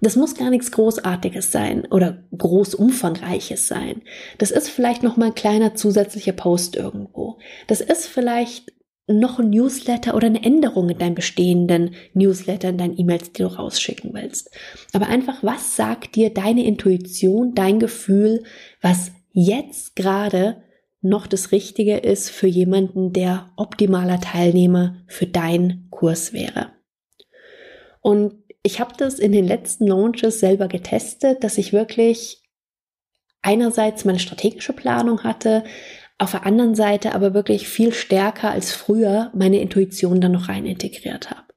Das 0.00 0.16
muss 0.16 0.34
gar 0.34 0.50
nichts 0.50 0.72
Großartiges 0.72 1.52
sein 1.52 1.86
oder 1.86 2.24
groß 2.36 2.74
umfangreiches 2.74 3.68
sein. 3.68 4.02
Das 4.38 4.50
ist 4.50 4.68
vielleicht 4.68 5.04
noch 5.04 5.16
mal 5.16 5.26
ein 5.26 5.34
kleiner 5.34 5.76
zusätzlicher 5.76 6.32
Post 6.32 6.74
irgendwo. 6.74 7.38
Das 7.68 7.80
ist 7.80 8.06
vielleicht 8.06 8.72
noch 9.06 9.38
ein 9.38 9.50
Newsletter 9.50 10.14
oder 10.14 10.26
eine 10.26 10.42
Änderung 10.42 10.88
in 10.88 10.98
deinem 10.98 11.14
bestehenden 11.14 11.94
Newsletter, 12.14 12.68
in 12.68 12.78
deinen 12.78 12.98
E-Mails, 12.98 13.32
die 13.32 13.42
du 13.42 13.48
rausschicken 13.48 14.14
willst. 14.14 14.50
Aber 14.92 15.08
einfach, 15.08 15.42
was 15.42 15.76
sagt 15.76 16.14
dir 16.14 16.30
deine 16.30 16.64
Intuition, 16.64 17.54
dein 17.54 17.80
Gefühl, 17.80 18.44
was 18.80 19.12
jetzt 19.32 19.96
gerade 19.96 20.62
noch 21.00 21.26
das 21.26 21.50
Richtige 21.50 21.96
ist 21.96 22.30
für 22.30 22.46
jemanden, 22.46 23.12
der 23.12 23.50
optimaler 23.56 24.20
Teilnehmer 24.20 24.96
für 25.08 25.26
deinen 25.26 25.88
Kurs 25.90 26.32
wäre. 26.32 26.70
Und 28.00 28.34
ich 28.62 28.78
habe 28.78 28.94
das 28.96 29.18
in 29.18 29.32
den 29.32 29.46
letzten 29.46 29.88
Launches 29.88 30.38
selber 30.38 30.68
getestet, 30.68 31.42
dass 31.42 31.58
ich 31.58 31.72
wirklich 31.72 32.42
einerseits 33.42 34.04
meine 34.04 34.20
strategische 34.20 34.72
Planung 34.72 35.24
hatte, 35.24 35.64
auf 36.18 36.32
der 36.32 36.46
anderen 36.46 36.74
Seite 36.74 37.14
aber 37.14 37.34
wirklich 37.34 37.68
viel 37.68 37.92
stärker 37.92 38.50
als 38.50 38.72
früher 38.72 39.30
meine 39.34 39.60
Intuition 39.60 40.20
dann 40.20 40.32
noch 40.32 40.48
rein 40.48 40.66
integriert 40.66 41.30
habe. 41.30 41.52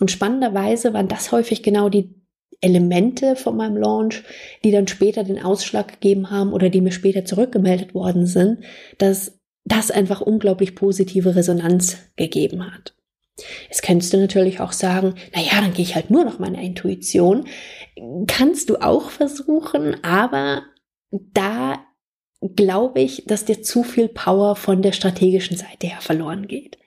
Und 0.00 0.10
spannenderweise 0.10 0.92
waren 0.92 1.08
das 1.08 1.32
häufig 1.32 1.62
genau 1.62 1.88
die 1.88 2.14
Elemente 2.60 3.36
von 3.36 3.56
meinem 3.56 3.76
Launch, 3.76 4.22
die 4.64 4.70
dann 4.70 4.86
später 4.86 5.24
den 5.24 5.42
Ausschlag 5.42 6.00
gegeben 6.00 6.30
haben 6.30 6.52
oder 6.52 6.70
die 6.70 6.80
mir 6.80 6.92
später 6.92 7.24
zurückgemeldet 7.24 7.94
worden 7.94 8.26
sind, 8.26 8.64
dass 8.98 9.40
das 9.64 9.90
einfach 9.90 10.20
unglaublich 10.20 10.74
positive 10.74 11.34
Resonanz 11.34 11.98
gegeben 12.16 12.66
hat. 12.72 12.94
Jetzt 13.68 13.82
könntest 13.82 14.12
du 14.12 14.18
natürlich 14.18 14.60
auch 14.60 14.72
sagen, 14.72 15.14
na 15.34 15.40
ja, 15.40 15.60
dann 15.60 15.72
gehe 15.72 15.84
ich 15.84 15.94
halt 15.94 16.10
nur 16.10 16.24
noch 16.24 16.38
meine 16.38 16.62
Intuition. 16.64 17.46
Kannst 18.26 18.70
du 18.70 18.76
auch 18.76 19.10
versuchen, 19.10 19.96
aber 20.04 20.62
da 21.10 21.80
glaube 22.56 23.00
ich, 23.00 23.24
dass 23.26 23.44
dir 23.44 23.62
zu 23.62 23.82
viel 23.82 24.08
Power 24.08 24.56
von 24.56 24.82
der 24.82 24.92
strategischen 24.92 25.56
Seite 25.56 25.86
her 25.86 26.00
verloren 26.00 26.48
geht. 26.48 26.78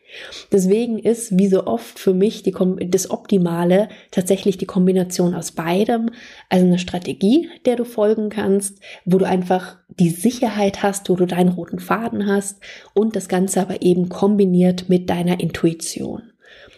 Deswegen 0.52 1.00
ist, 1.00 1.38
wie 1.38 1.48
so 1.48 1.66
oft 1.68 2.00
für 2.00 2.14
mich, 2.14 2.44
die, 2.44 2.54
das 2.88 3.10
Optimale 3.10 3.90
tatsächlich 4.12 4.58
die 4.58 4.66
Kombination 4.66 5.36
aus 5.36 5.52
beidem. 5.52 6.12
Also 6.50 6.66
eine 6.66 6.80
Strategie, 6.80 7.50
der 7.66 7.76
du 7.76 7.84
folgen 7.84 8.30
kannst, 8.30 8.80
wo 9.04 9.18
du 9.18 9.26
einfach 9.26 9.78
die 10.00 10.10
Sicherheit 10.10 10.84
hast, 10.84 11.10
wo 11.10 11.16
du 11.16 11.26
deinen 11.26 11.50
roten 11.50 11.80
Faden 11.80 12.28
hast 12.28 12.60
und 12.94 13.16
das 13.16 13.28
Ganze 13.28 13.62
aber 13.62 13.82
eben 13.82 14.10
kombiniert 14.10 14.90
mit 14.90 15.10
deiner 15.10 15.40
Intuition. 15.40 16.24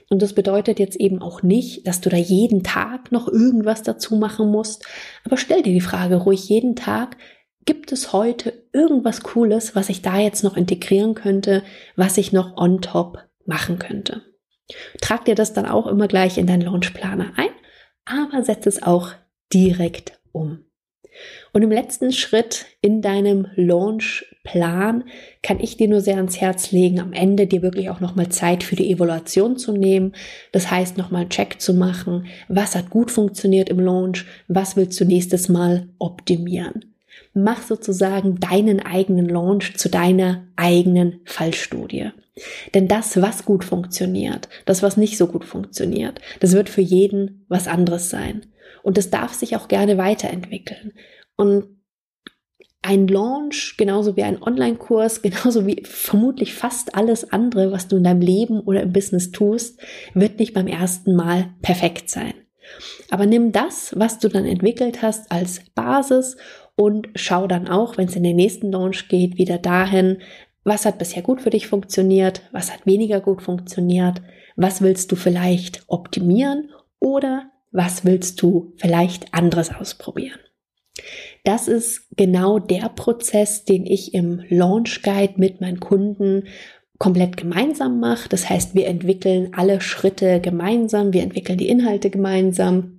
Und 0.10 0.22
das 0.22 0.34
bedeutet 0.34 0.80
jetzt 0.80 0.96
eben 0.96 1.22
auch 1.22 1.44
nicht, 1.44 1.86
dass 1.86 2.00
du 2.00 2.10
da 2.10 2.16
jeden 2.16 2.64
Tag 2.64 3.12
noch 3.12 3.28
irgendwas 3.28 3.84
dazu 3.84 4.16
machen 4.16 4.50
musst. 4.50 4.86
Aber 5.26 5.36
stell 5.36 5.62
dir 5.62 5.74
die 5.74 5.82
Frage 5.82 6.16
ruhig 6.16 6.48
jeden 6.48 6.78
Tag, 6.78 7.18
gibt 7.68 7.92
es 7.92 8.14
heute 8.14 8.54
irgendwas 8.74 9.22
Cooles, 9.22 9.76
was 9.76 9.90
ich 9.90 10.02
da 10.02 10.18
jetzt 10.18 10.44
noch 10.44 10.58
integrieren 10.58 11.14
könnte, 11.14 11.64
was 11.96 12.18
ich 12.18 12.32
noch 12.32 12.58
on 12.58 12.82
top 12.82 13.20
machen 13.46 13.78
könnte. 13.78 14.24
Trag 15.02 15.26
dir 15.26 15.36
das 15.36 15.54
dann 15.54 15.68
auch 15.68 15.86
immer 15.86 16.08
gleich 16.08 16.40
in 16.40 16.48
deinen 16.48 16.62
Launchplaner 16.62 17.34
ein, 17.36 17.50
aber 18.06 18.44
setz 18.44 18.66
es 18.66 18.82
auch 18.82 19.12
direkt 19.54 20.20
um. 20.32 20.64
Und 21.52 21.64
im 21.64 21.72
letzten 21.72 22.12
Schritt 22.12 22.68
in 22.82 23.02
deinem 23.02 23.48
Launchplan 23.56 25.06
kann 25.42 25.60
ich 25.60 25.76
dir 25.76 25.88
nur 25.88 26.02
sehr 26.02 26.18
ans 26.18 26.40
Herz 26.40 26.72
legen, 26.72 27.00
am 27.00 27.14
Ende 27.14 27.48
dir 27.48 27.62
wirklich 27.62 27.90
auch 27.90 28.00
nochmal 28.00 28.30
Zeit 28.30 28.64
für 28.64 28.76
die 28.76 28.92
Evaluation 28.92 29.58
zu 29.58 29.72
nehmen. 29.72 30.14
Das 30.52 30.70
heißt, 30.70 30.98
nochmal 30.98 31.22
einen 31.22 31.32
Check 31.32 31.60
zu 31.60 31.74
machen. 31.74 32.28
Was 32.48 32.76
hat 32.76 32.90
gut 32.90 33.12
funktioniert 33.12 33.70
im 33.70 33.80
Launch? 33.80 34.26
Was 34.48 34.76
willst 34.76 35.00
du 35.00 35.06
nächstes 35.06 35.50
Mal 35.50 35.90
optimieren? 35.98 36.97
Mach 37.34 37.62
sozusagen 37.62 38.40
deinen 38.40 38.80
eigenen 38.80 39.28
Launch 39.30 39.78
zu 39.78 39.90
deiner 39.90 40.48
eigenen 40.56 41.22
Fallstudie. 41.26 42.12
Denn 42.74 42.88
das, 42.88 43.22
was 43.22 43.46
gut 43.46 43.64
funktioniert, 43.64 44.48
das, 44.66 44.84
was 44.84 44.98
nicht 44.98 45.18
so 45.18 45.28
gut 45.28 45.46
funktioniert, 45.46 46.20
das 46.40 46.54
wird 46.54 46.70
für 46.70 46.82
jeden 46.82 47.46
was 47.48 47.68
anderes 47.68 48.10
sein. 48.10 48.46
Und 48.84 48.98
das 48.98 49.10
darf 49.10 49.34
sich 49.34 49.56
auch 49.56 49.68
gerne 49.68 49.98
weiterentwickeln. 49.98 50.94
Und 51.36 51.78
ein 52.82 53.08
Launch, 53.08 53.76
genauso 53.78 54.16
wie 54.16 54.24
ein 54.24 54.42
Online-Kurs, 54.42 55.22
genauso 55.22 55.66
wie 55.66 55.84
vermutlich 55.84 56.54
fast 56.54 56.96
alles 56.96 57.32
andere, 57.32 57.72
was 57.72 57.88
du 57.88 57.98
in 57.98 58.04
deinem 58.04 58.22
Leben 58.22 58.62
oder 58.62 58.82
im 58.82 58.94
Business 58.94 59.32
tust, 59.32 59.80
wird 60.14 60.40
nicht 60.40 60.54
beim 60.54 60.68
ersten 60.68 61.16
Mal 61.16 61.50
perfekt 61.62 62.10
sein. 62.10 62.34
Aber 63.10 63.26
nimm 63.26 63.52
das, 63.52 63.94
was 63.98 64.20
du 64.20 64.28
dann 64.28 64.46
entwickelt 64.46 65.02
hast, 65.02 65.32
als 65.32 65.62
Basis 65.74 66.38
und 66.78 67.10
schau 67.16 67.48
dann 67.48 67.68
auch, 67.68 67.98
wenn 67.98 68.08
es 68.08 68.16
in 68.16 68.24
den 68.24 68.36
nächsten 68.36 68.72
Launch 68.72 69.10
geht, 69.10 69.38
wieder 69.38 69.58
dahin, 69.58 70.20
was 70.64 70.86
hat 70.86 71.00
bisher 71.00 71.24
gut 71.24 71.42
für 71.42 71.50
dich 71.50 71.68
funktioniert? 71.68 72.42
Was 72.52 72.72
hat 72.72 72.86
weniger 72.86 73.20
gut 73.20 73.42
funktioniert? 73.42 74.22
Was 74.56 74.82
willst 74.82 75.12
du 75.12 75.16
vielleicht 75.16 75.84
optimieren? 75.88 76.70
Oder 77.00 77.50
was 77.72 78.06
willst 78.06 78.42
du 78.42 78.74
vielleicht 78.78 79.34
anderes 79.34 79.74
ausprobieren? 79.74 80.40
Das 81.44 81.68
ist 81.68 82.08
genau 82.16 82.60
der 82.60 82.90
Prozess, 82.90 83.66
den 83.66 83.86
ich 83.86 84.14
im 84.14 84.44
Launch 84.50 85.02
Guide 85.02 85.36
mit 85.38 85.62
meinen 85.62 85.80
Kunden 85.80 86.44
komplett 87.00 87.38
gemeinsam 87.38 88.00
mache. 88.00 88.30
Das 88.30 88.50
heißt, 88.50 88.76
wir 88.76 88.88
entwickeln 88.88 89.50
alle 89.54 89.82
Schritte 89.82 90.42
gemeinsam, 90.42 91.14
wir 91.14 91.24
entwickeln 91.24 91.58
die 91.58 91.70
Inhalte 91.70 92.10
gemeinsam, 92.10 92.97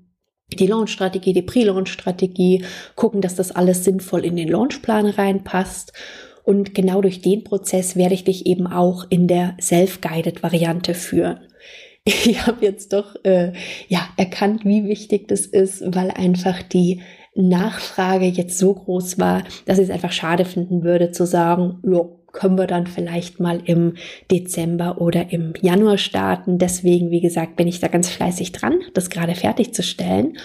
die 0.53 0.67
Launch-Strategie, 0.67 1.33
die 1.33 1.43
Pre-Launch-Strategie, 1.43 2.65
gucken, 2.95 3.21
dass 3.21 3.35
das 3.35 3.51
alles 3.51 3.85
sinnvoll 3.85 4.25
in 4.25 4.37
den 4.37 4.49
Launchplan 4.49 5.07
reinpasst 5.07 5.93
und 6.49 6.75
genau 6.75 7.03
durch 7.03 7.21
den 7.21 7.45
Prozess 7.45 7.95
werde 7.95 8.15
ich 8.15 8.25
dich 8.25 8.47
eben 8.47 8.67
auch 8.67 9.05
in 9.11 9.29
der 9.29 9.55
Self-Guided-Variante 9.61 10.95
führen. 10.95 11.41
Ich 12.07 12.47
habe 12.47 12.65
jetzt 12.65 12.95
doch 12.95 13.17
äh, 13.23 13.53
ja 13.89 14.01
erkannt, 14.17 14.65
wie 14.65 14.87
wichtig 14.87 15.29
das 15.29 15.45
ist, 15.45 15.83
weil 15.95 16.11
einfach 16.11 16.63
die 16.63 17.03
Nachfrage 17.35 18.25
jetzt 18.25 18.57
so 18.59 18.73
groß 18.73 19.19
war, 19.19 19.45
dass 19.67 19.77
ich 19.77 19.85
es 19.85 19.91
einfach 19.91 20.13
schade 20.13 20.47
finden 20.47 20.85
würde 20.85 21.13
zu 21.13 21.27
sagen, 21.27 21.83
ja, 21.85 22.01
können 22.33 22.59
wir 22.59 22.67
dann 22.67 22.87
vielleicht 22.87 23.41
mal 23.41 23.61
im 23.65 23.95
Dezember 24.31 25.01
oder 25.01 25.33
im 25.33 25.55
Januar 25.61 25.99
starten. 25.99 26.59
Deswegen, 26.59 27.11
wie 27.11 27.21
gesagt, 27.21 27.57
bin 27.57 27.69
ich 27.69 27.81
da 27.81 27.89
ganz 27.89 28.09
fleißig 28.09 28.53
dran, 28.53 28.81
das 28.95 29.11
gerade 29.11 29.35
fertigzustellen. 29.35 30.39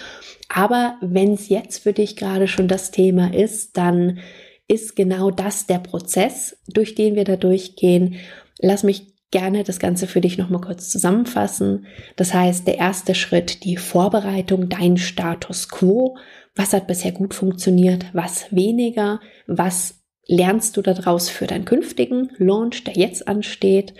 Aber 0.50 0.98
wenn 1.02 1.34
es 1.34 1.50
jetzt 1.50 1.80
für 1.80 1.94
dich 1.94 2.16
gerade 2.16 2.48
schon 2.48 2.68
das 2.68 2.92
Thema 2.92 3.34
ist, 3.34 3.78
dann 3.78 4.20
ist 4.68 4.96
genau 4.96 5.30
das 5.32 5.66
der 5.66 5.80
Prozess, 5.80 6.58
durch 6.68 6.96
den 6.96 7.16
wir 7.16 7.26
da 7.26 7.36
durchgehen. 7.36 8.16
Lass 8.60 8.84
mich 8.84 9.14
gerne 9.32 9.64
das 9.64 9.80
Ganze 9.80 10.08
für 10.08 10.22
dich 10.22 10.38
nochmal 10.38 10.62
kurz 10.62 10.90
zusammenfassen. 10.90 11.88
Das 12.16 12.34
heißt, 12.34 12.68
der 12.68 12.78
erste 12.78 13.16
Schritt, 13.16 13.64
die 13.64 13.78
Vorbereitung, 13.78 14.70
dein 14.70 14.98
Status 14.98 15.70
quo. 15.70 16.18
Was 16.56 16.72
hat 16.72 16.86
bisher 16.86 17.12
gut 17.12 17.34
funktioniert, 17.34 18.06
was 18.14 18.46
weniger, 18.52 19.20
was 19.48 20.03
lernst 20.28 20.78
du 20.78 20.82
daraus 20.82 21.30
für 21.30 21.48
deinen 21.48 21.66
künftigen 21.66 22.32
Launch, 22.38 22.84
der 22.84 22.96
jetzt 22.96 23.28
ansteht. 23.28 23.94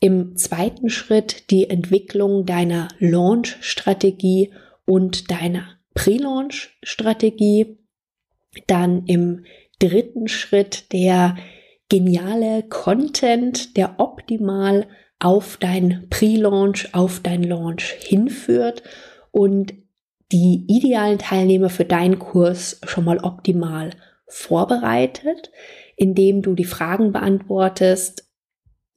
Im 0.00 0.36
zweiten 0.36 0.90
Schritt 0.90 1.50
die 1.50 1.68
Entwicklung 1.68 2.46
deiner 2.46 2.88
Launch-Strategie 2.98 4.52
und 4.84 5.30
deiner 5.30 5.78
Pre-Launch-Strategie. 5.94 7.78
Dann 8.66 9.04
im 9.06 9.44
dritten 9.78 10.28
Schritt 10.28 10.92
der 10.92 11.36
geniale 11.88 12.62
Content, 12.62 13.76
der 13.76 13.94
optimal 13.98 14.86
auf 15.18 15.56
dein 15.58 16.06
Pre-Launch, 16.10 16.94
auf 16.94 17.20
dein 17.20 17.42
Launch 17.42 17.94
hinführt 18.00 18.82
und 19.30 19.74
die 20.30 20.64
idealen 20.68 21.18
Teilnehmer 21.18 21.70
für 21.70 21.84
deinen 21.84 22.18
Kurs 22.18 22.80
schon 22.86 23.04
mal 23.04 23.18
optimal 23.18 23.90
vorbereitet, 24.28 25.50
indem 25.96 26.42
du 26.42 26.54
die 26.54 26.64
Fragen 26.64 27.12
beantwortest. 27.12 28.24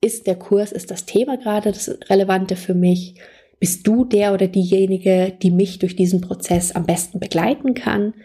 Ist 0.01 0.27
der 0.27 0.35
Kurs, 0.35 0.71
ist 0.71 0.91
das 0.91 1.05
Thema 1.05 1.37
gerade 1.37 1.71
das 1.71 1.89
Relevante 2.09 2.55
für 2.55 2.73
mich? 2.73 3.15
Bist 3.59 3.85
du 3.85 4.05
der 4.05 4.33
oder 4.33 4.47
diejenige, 4.47 5.37
die 5.41 5.51
mich 5.51 5.77
durch 5.77 5.95
diesen 5.95 6.21
Prozess 6.21 6.71
am 6.71 6.85
besten 6.85 7.19
begleiten 7.19 7.75
kann? 7.75 8.15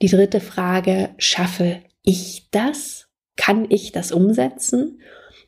Die 0.00 0.08
dritte 0.08 0.40
Frage, 0.40 1.10
schaffe 1.18 1.82
ich 2.02 2.48
das? 2.50 3.08
Kann 3.36 3.66
ich 3.68 3.92
das 3.92 4.12
umsetzen? 4.12 5.00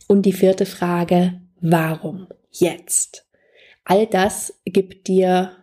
Und 0.06 0.26
die 0.26 0.32
vierte 0.32 0.66
Frage, 0.66 1.40
warum 1.60 2.26
jetzt? 2.50 3.26
All 3.84 4.06
das 4.06 4.60
gibt 4.64 5.08
dir 5.08 5.59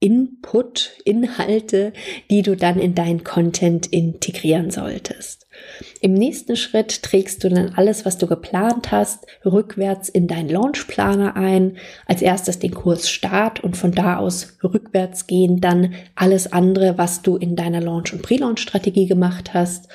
Input, 0.00 0.92
Inhalte, 1.04 1.92
die 2.30 2.42
du 2.42 2.56
dann 2.56 2.78
in 2.78 2.94
deinen 2.94 3.24
Content 3.24 3.86
integrieren 3.88 4.70
solltest. 4.70 5.46
Im 6.00 6.14
nächsten 6.14 6.54
Schritt 6.54 7.02
trägst 7.02 7.42
du 7.42 7.48
dann 7.48 7.74
alles, 7.74 8.04
was 8.04 8.16
du 8.16 8.28
geplant 8.28 8.92
hast, 8.92 9.26
rückwärts 9.44 10.08
in 10.08 10.28
deinen 10.28 10.48
Launchplaner 10.48 11.34
ein. 11.34 11.78
Als 12.06 12.22
erstes 12.22 12.60
den 12.60 12.74
Kurs 12.74 13.10
Start 13.10 13.64
und 13.64 13.76
von 13.76 13.90
da 13.90 14.18
aus 14.18 14.58
rückwärts 14.62 15.26
gehen 15.26 15.60
dann 15.60 15.94
alles 16.14 16.52
andere, 16.52 16.96
was 16.96 17.22
du 17.22 17.36
in 17.36 17.56
deiner 17.56 17.80
Launch- 17.80 18.12
und 18.12 18.22
Pre-Launch-Strategie 18.22 19.06
gemacht 19.06 19.52
hast 19.52 19.88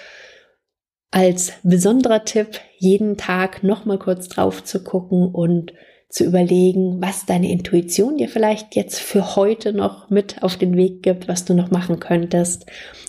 als 1.14 1.54
besonderer 1.62 2.26
Tipp, 2.26 2.60
jeden 2.80 3.18
Tag 3.18 3.64
nochmal 3.64 4.00
kurz 4.00 4.30
drauf 4.30 4.64
zu 4.64 4.84
gucken 4.84 5.28
und 5.28 5.72
zu 6.14 6.24
überlegen, 6.26 7.02
was 7.02 7.26
deine 7.26 7.52
Intuition 7.52 8.18
dir 8.18 8.30
vielleicht 8.30 8.76
jetzt 8.76 9.00
für 9.00 9.36
heute 9.36 9.74
noch 9.74 10.12
mit 10.12 10.44
auf 10.44 10.58
den 10.58 10.78
Weg 10.78 11.02
gibt, 11.02 11.28
was 11.28 11.44
du 11.44 11.56
noch 11.56 11.72
machen 11.72 12.00
könntest. 12.00 12.68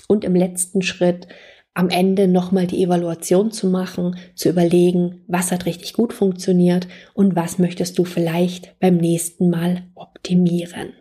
Und 0.09 0.25
im 0.25 0.35
letzten 0.35 0.81
Schritt 0.81 1.29
am 1.75 1.91
Ende 1.91 2.29
nochmal 2.29 2.67
die 2.67 2.83
Evaluation 2.83 3.51
zu 3.51 3.67
machen, 3.67 4.17
zu 4.35 4.49
überlegen, 4.49 5.23
was 5.27 5.53
hat 5.53 5.67
richtig 5.67 5.93
gut 5.93 6.15
funktioniert 6.15 6.89
und 7.13 7.37
was 7.37 7.59
möchtest 7.59 7.99
du 7.99 8.05
vielleicht 8.05 8.79
beim 8.81 8.97
nächsten 8.97 9.51
Mal 9.51 9.83
optimieren. 9.95 10.95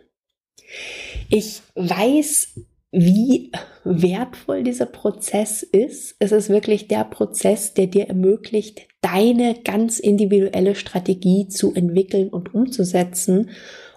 Ich 1.30 1.62
weiß, 1.74 2.60
wie 2.94 3.50
wertvoll 3.82 4.62
dieser 4.62 4.86
Prozess 4.86 5.62
ist. 5.62 6.16
Es 6.20 6.32
ist 6.32 6.48
wirklich 6.48 6.88
der 6.88 7.04
Prozess, 7.04 7.74
der 7.74 7.88
dir 7.88 8.08
ermöglicht, 8.08 8.86
deine 9.00 9.56
ganz 9.64 9.98
individuelle 9.98 10.74
Strategie 10.74 11.48
zu 11.48 11.74
entwickeln 11.74 12.28
und 12.28 12.54
umzusetzen. 12.54 13.50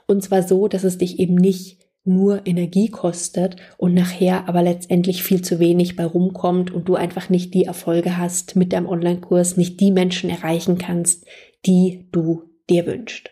Und 0.07 0.23
zwar 0.23 0.43
so, 0.43 0.67
dass 0.67 0.83
es 0.83 0.97
dich 0.97 1.19
eben 1.19 1.35
nicht 1.35 1.77
nur 2.03 2.47
Energie 2.47 2.89
kostet 2.89 3.57
und 3.77 3.93
nachher 3.93 4.47
aber 4.47 4.63
letztendlich 4.63 5.23
viel 5.23 5.41
zu 5.41 5.59
wenig 5.59 5.95
bei 5.95 6.05
rumkommt 6.05 6.71
und 6.71 6.87
du 6.89 6.95
einfach 6.95 7.29
nicht 7.29 7.53
die 7.53 7.65
Erfolge 7.65 8.17
hast 8.17 8.55
mit 8.55 8.73
deinem 8.73 8.87
Online-Kurs, 8.87 9.57
nicht 9.57 9.79
die 9.79 9.91
Menschen 9.91 10.29
erreichen 10.29 10.77
kannst, 10.77 11.25
die 11.65 12.07
du 12.11 12.43
dir 12.69 12.85
wünschst. 12.85 13.29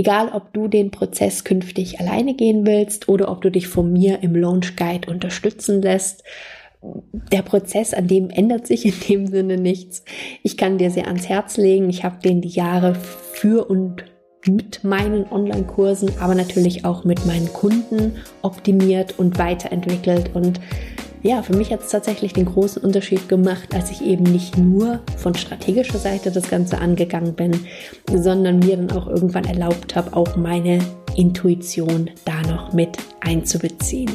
Egal, 0.00 0.30
ob 0.32 0.52
du 0.52 0.68
den 0.68 0.92
Prozess 0.92 1.42
künftig 1.42 1.98
alleine 1.98 2.34
gehen 2.34 2.64
willst 2.64 3.08
oder 3.08 3.30
ob 3.30 3.42
du 3.42 3.50
dich 3.50 3.66
von 3.66 3.92
mir 3.92 4.22
im 4.22 4.36
Launch 4.36 4.76
Guide 4.76 5.10
unterstützen 5.10 5.82
lässt, 5.82 6.22
der 7.32 7.42
Prozess 7.42 7.92
an 7.94 8.06
dem 8.06 8.30
ändert 8.30 8.68
sich 8.68 8.86
in 8.86 8.94
dem 9.08 9.26
Sinne 9.26 9.56
nichts. 9.56 10.04
Ich 10.44 10.56
kann 10.56 10.78
dir 10.78 10.92
sehr 10.92 11.08
ans 11.08 11.28
Herz 11.28 11.56
legen. 11.56 11.90
Ich 11.90 12.04
habe 12.04 12.22
den 12.22 12.40
die 12.40 12.48
Jahre 12.48 12.94
für 12.94 13.68
und 13.68 14.04
mit 14.46 14.84
meinen 14.84 15.28
Online-Kursen, 15.30 16.12
aber 16.20 16.36
natürlich 16.36 16.84
auch 16.84 17.04
mit 17.04 17.26
meinen 17.26 17.52
Kunden 17.52 18.12
optimiert 18.42 19.18
und 19.18 19.36
weiterentwickelt. 19.36 20.30
Und 20.32 20.60
ja, 21.22 21.42
für 21.42 21.56
mich 21.56 21.72
hat 21.72 21.80
es 21.82 21.90
tatsächlich 21.90 22.32
den 22.32 22.46
großen 22.46 22.82
Unterschied 22.82 23.28
gemacht, 23.28 23.74
als 23.74 23.90
ich 23.90 24.02
eben 24.02 24.24
nicht 24.24 24.56
nur 24.56 25.00
von 25.16 25.34
strategischer 25.34 25.98
Seite 25.98 26.30
das 26.30 26.48
Ganze 26.48 26.78
angegangen 26.78 27.34
bin, 27.34 27.66
sondern 28.14 28.60
mir 28.60 28.76
dann 28.76 28.90
auch 28.92 29.08
irgendwann 29.08 29.44
erlaubt 29.44 29.96
habe, 29.96 30.16
auch 30.16 30.36
meine 30.36 30.78
Intuition 31.16 32.10
da 32.24 32.40
noch 32.42 32.72
mit 32.72 32.96
einzubeziehen. 33.20 34.10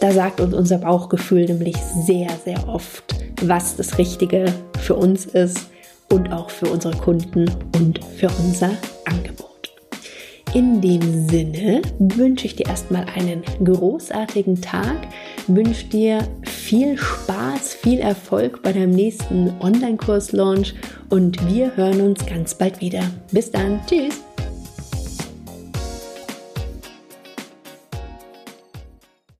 Da 0.00 0.10
sagt 0.12 0.40
uns 0.40 0.52
unser 0.52 0.78
Bauchgefühl 0.78 1.46
nämlich 1.46 1.76
sehr, 1.76 2.28
sehr 2.44 2.68
oft, 2.68 3.14
was 3.42 3.76
das 3.76 3.98
Richtige 3.98 4.46
für 4.80 4.94
uns 4.94 5.26
ist 5.26 5.70
und 6.10 6.32
auch 6.32 6.50
für 6.50 6.66
unsere 6.66 6.96
Kunden 6.96 7.50
und 7.76 8.00
für 8.16 8.28
unser 8.44 8.70
Angebot. 9.06 9.51
In 10.54 10.82
dem 10.82 11.28
Sinne 11.30 11.80
wünsche 11.98 12.46
ich 12.46 12.56
dir 12.56 12.66
erstmal 12.66 13.06
einen 13.14 13.42
großartigen 13.64 14.60
Tag, 14.60 15.08
wünsche 15.46 15.86
dir 15.86 16.28
viel 16.42 16.98
Spaß, 16.98 17.72
viel 17.72 18.00
Erfolg 18.00 18.62
bei 18.62 18.74
deinem 18.74 18.90
nächsten 18.90 19.50
Online-Kurs-Launch 19.60 20.74
und 21.08 21.48
wir 21.50 21.74
hören 21.74 22.02
uns 22.02 22.26
ganz 22.26 22.54
bald 22.54 22.82
wieder. 22.82 23.02
Bis 23.30 23.50
dann, 23.50 23.80
tschüss! 23.86 24.22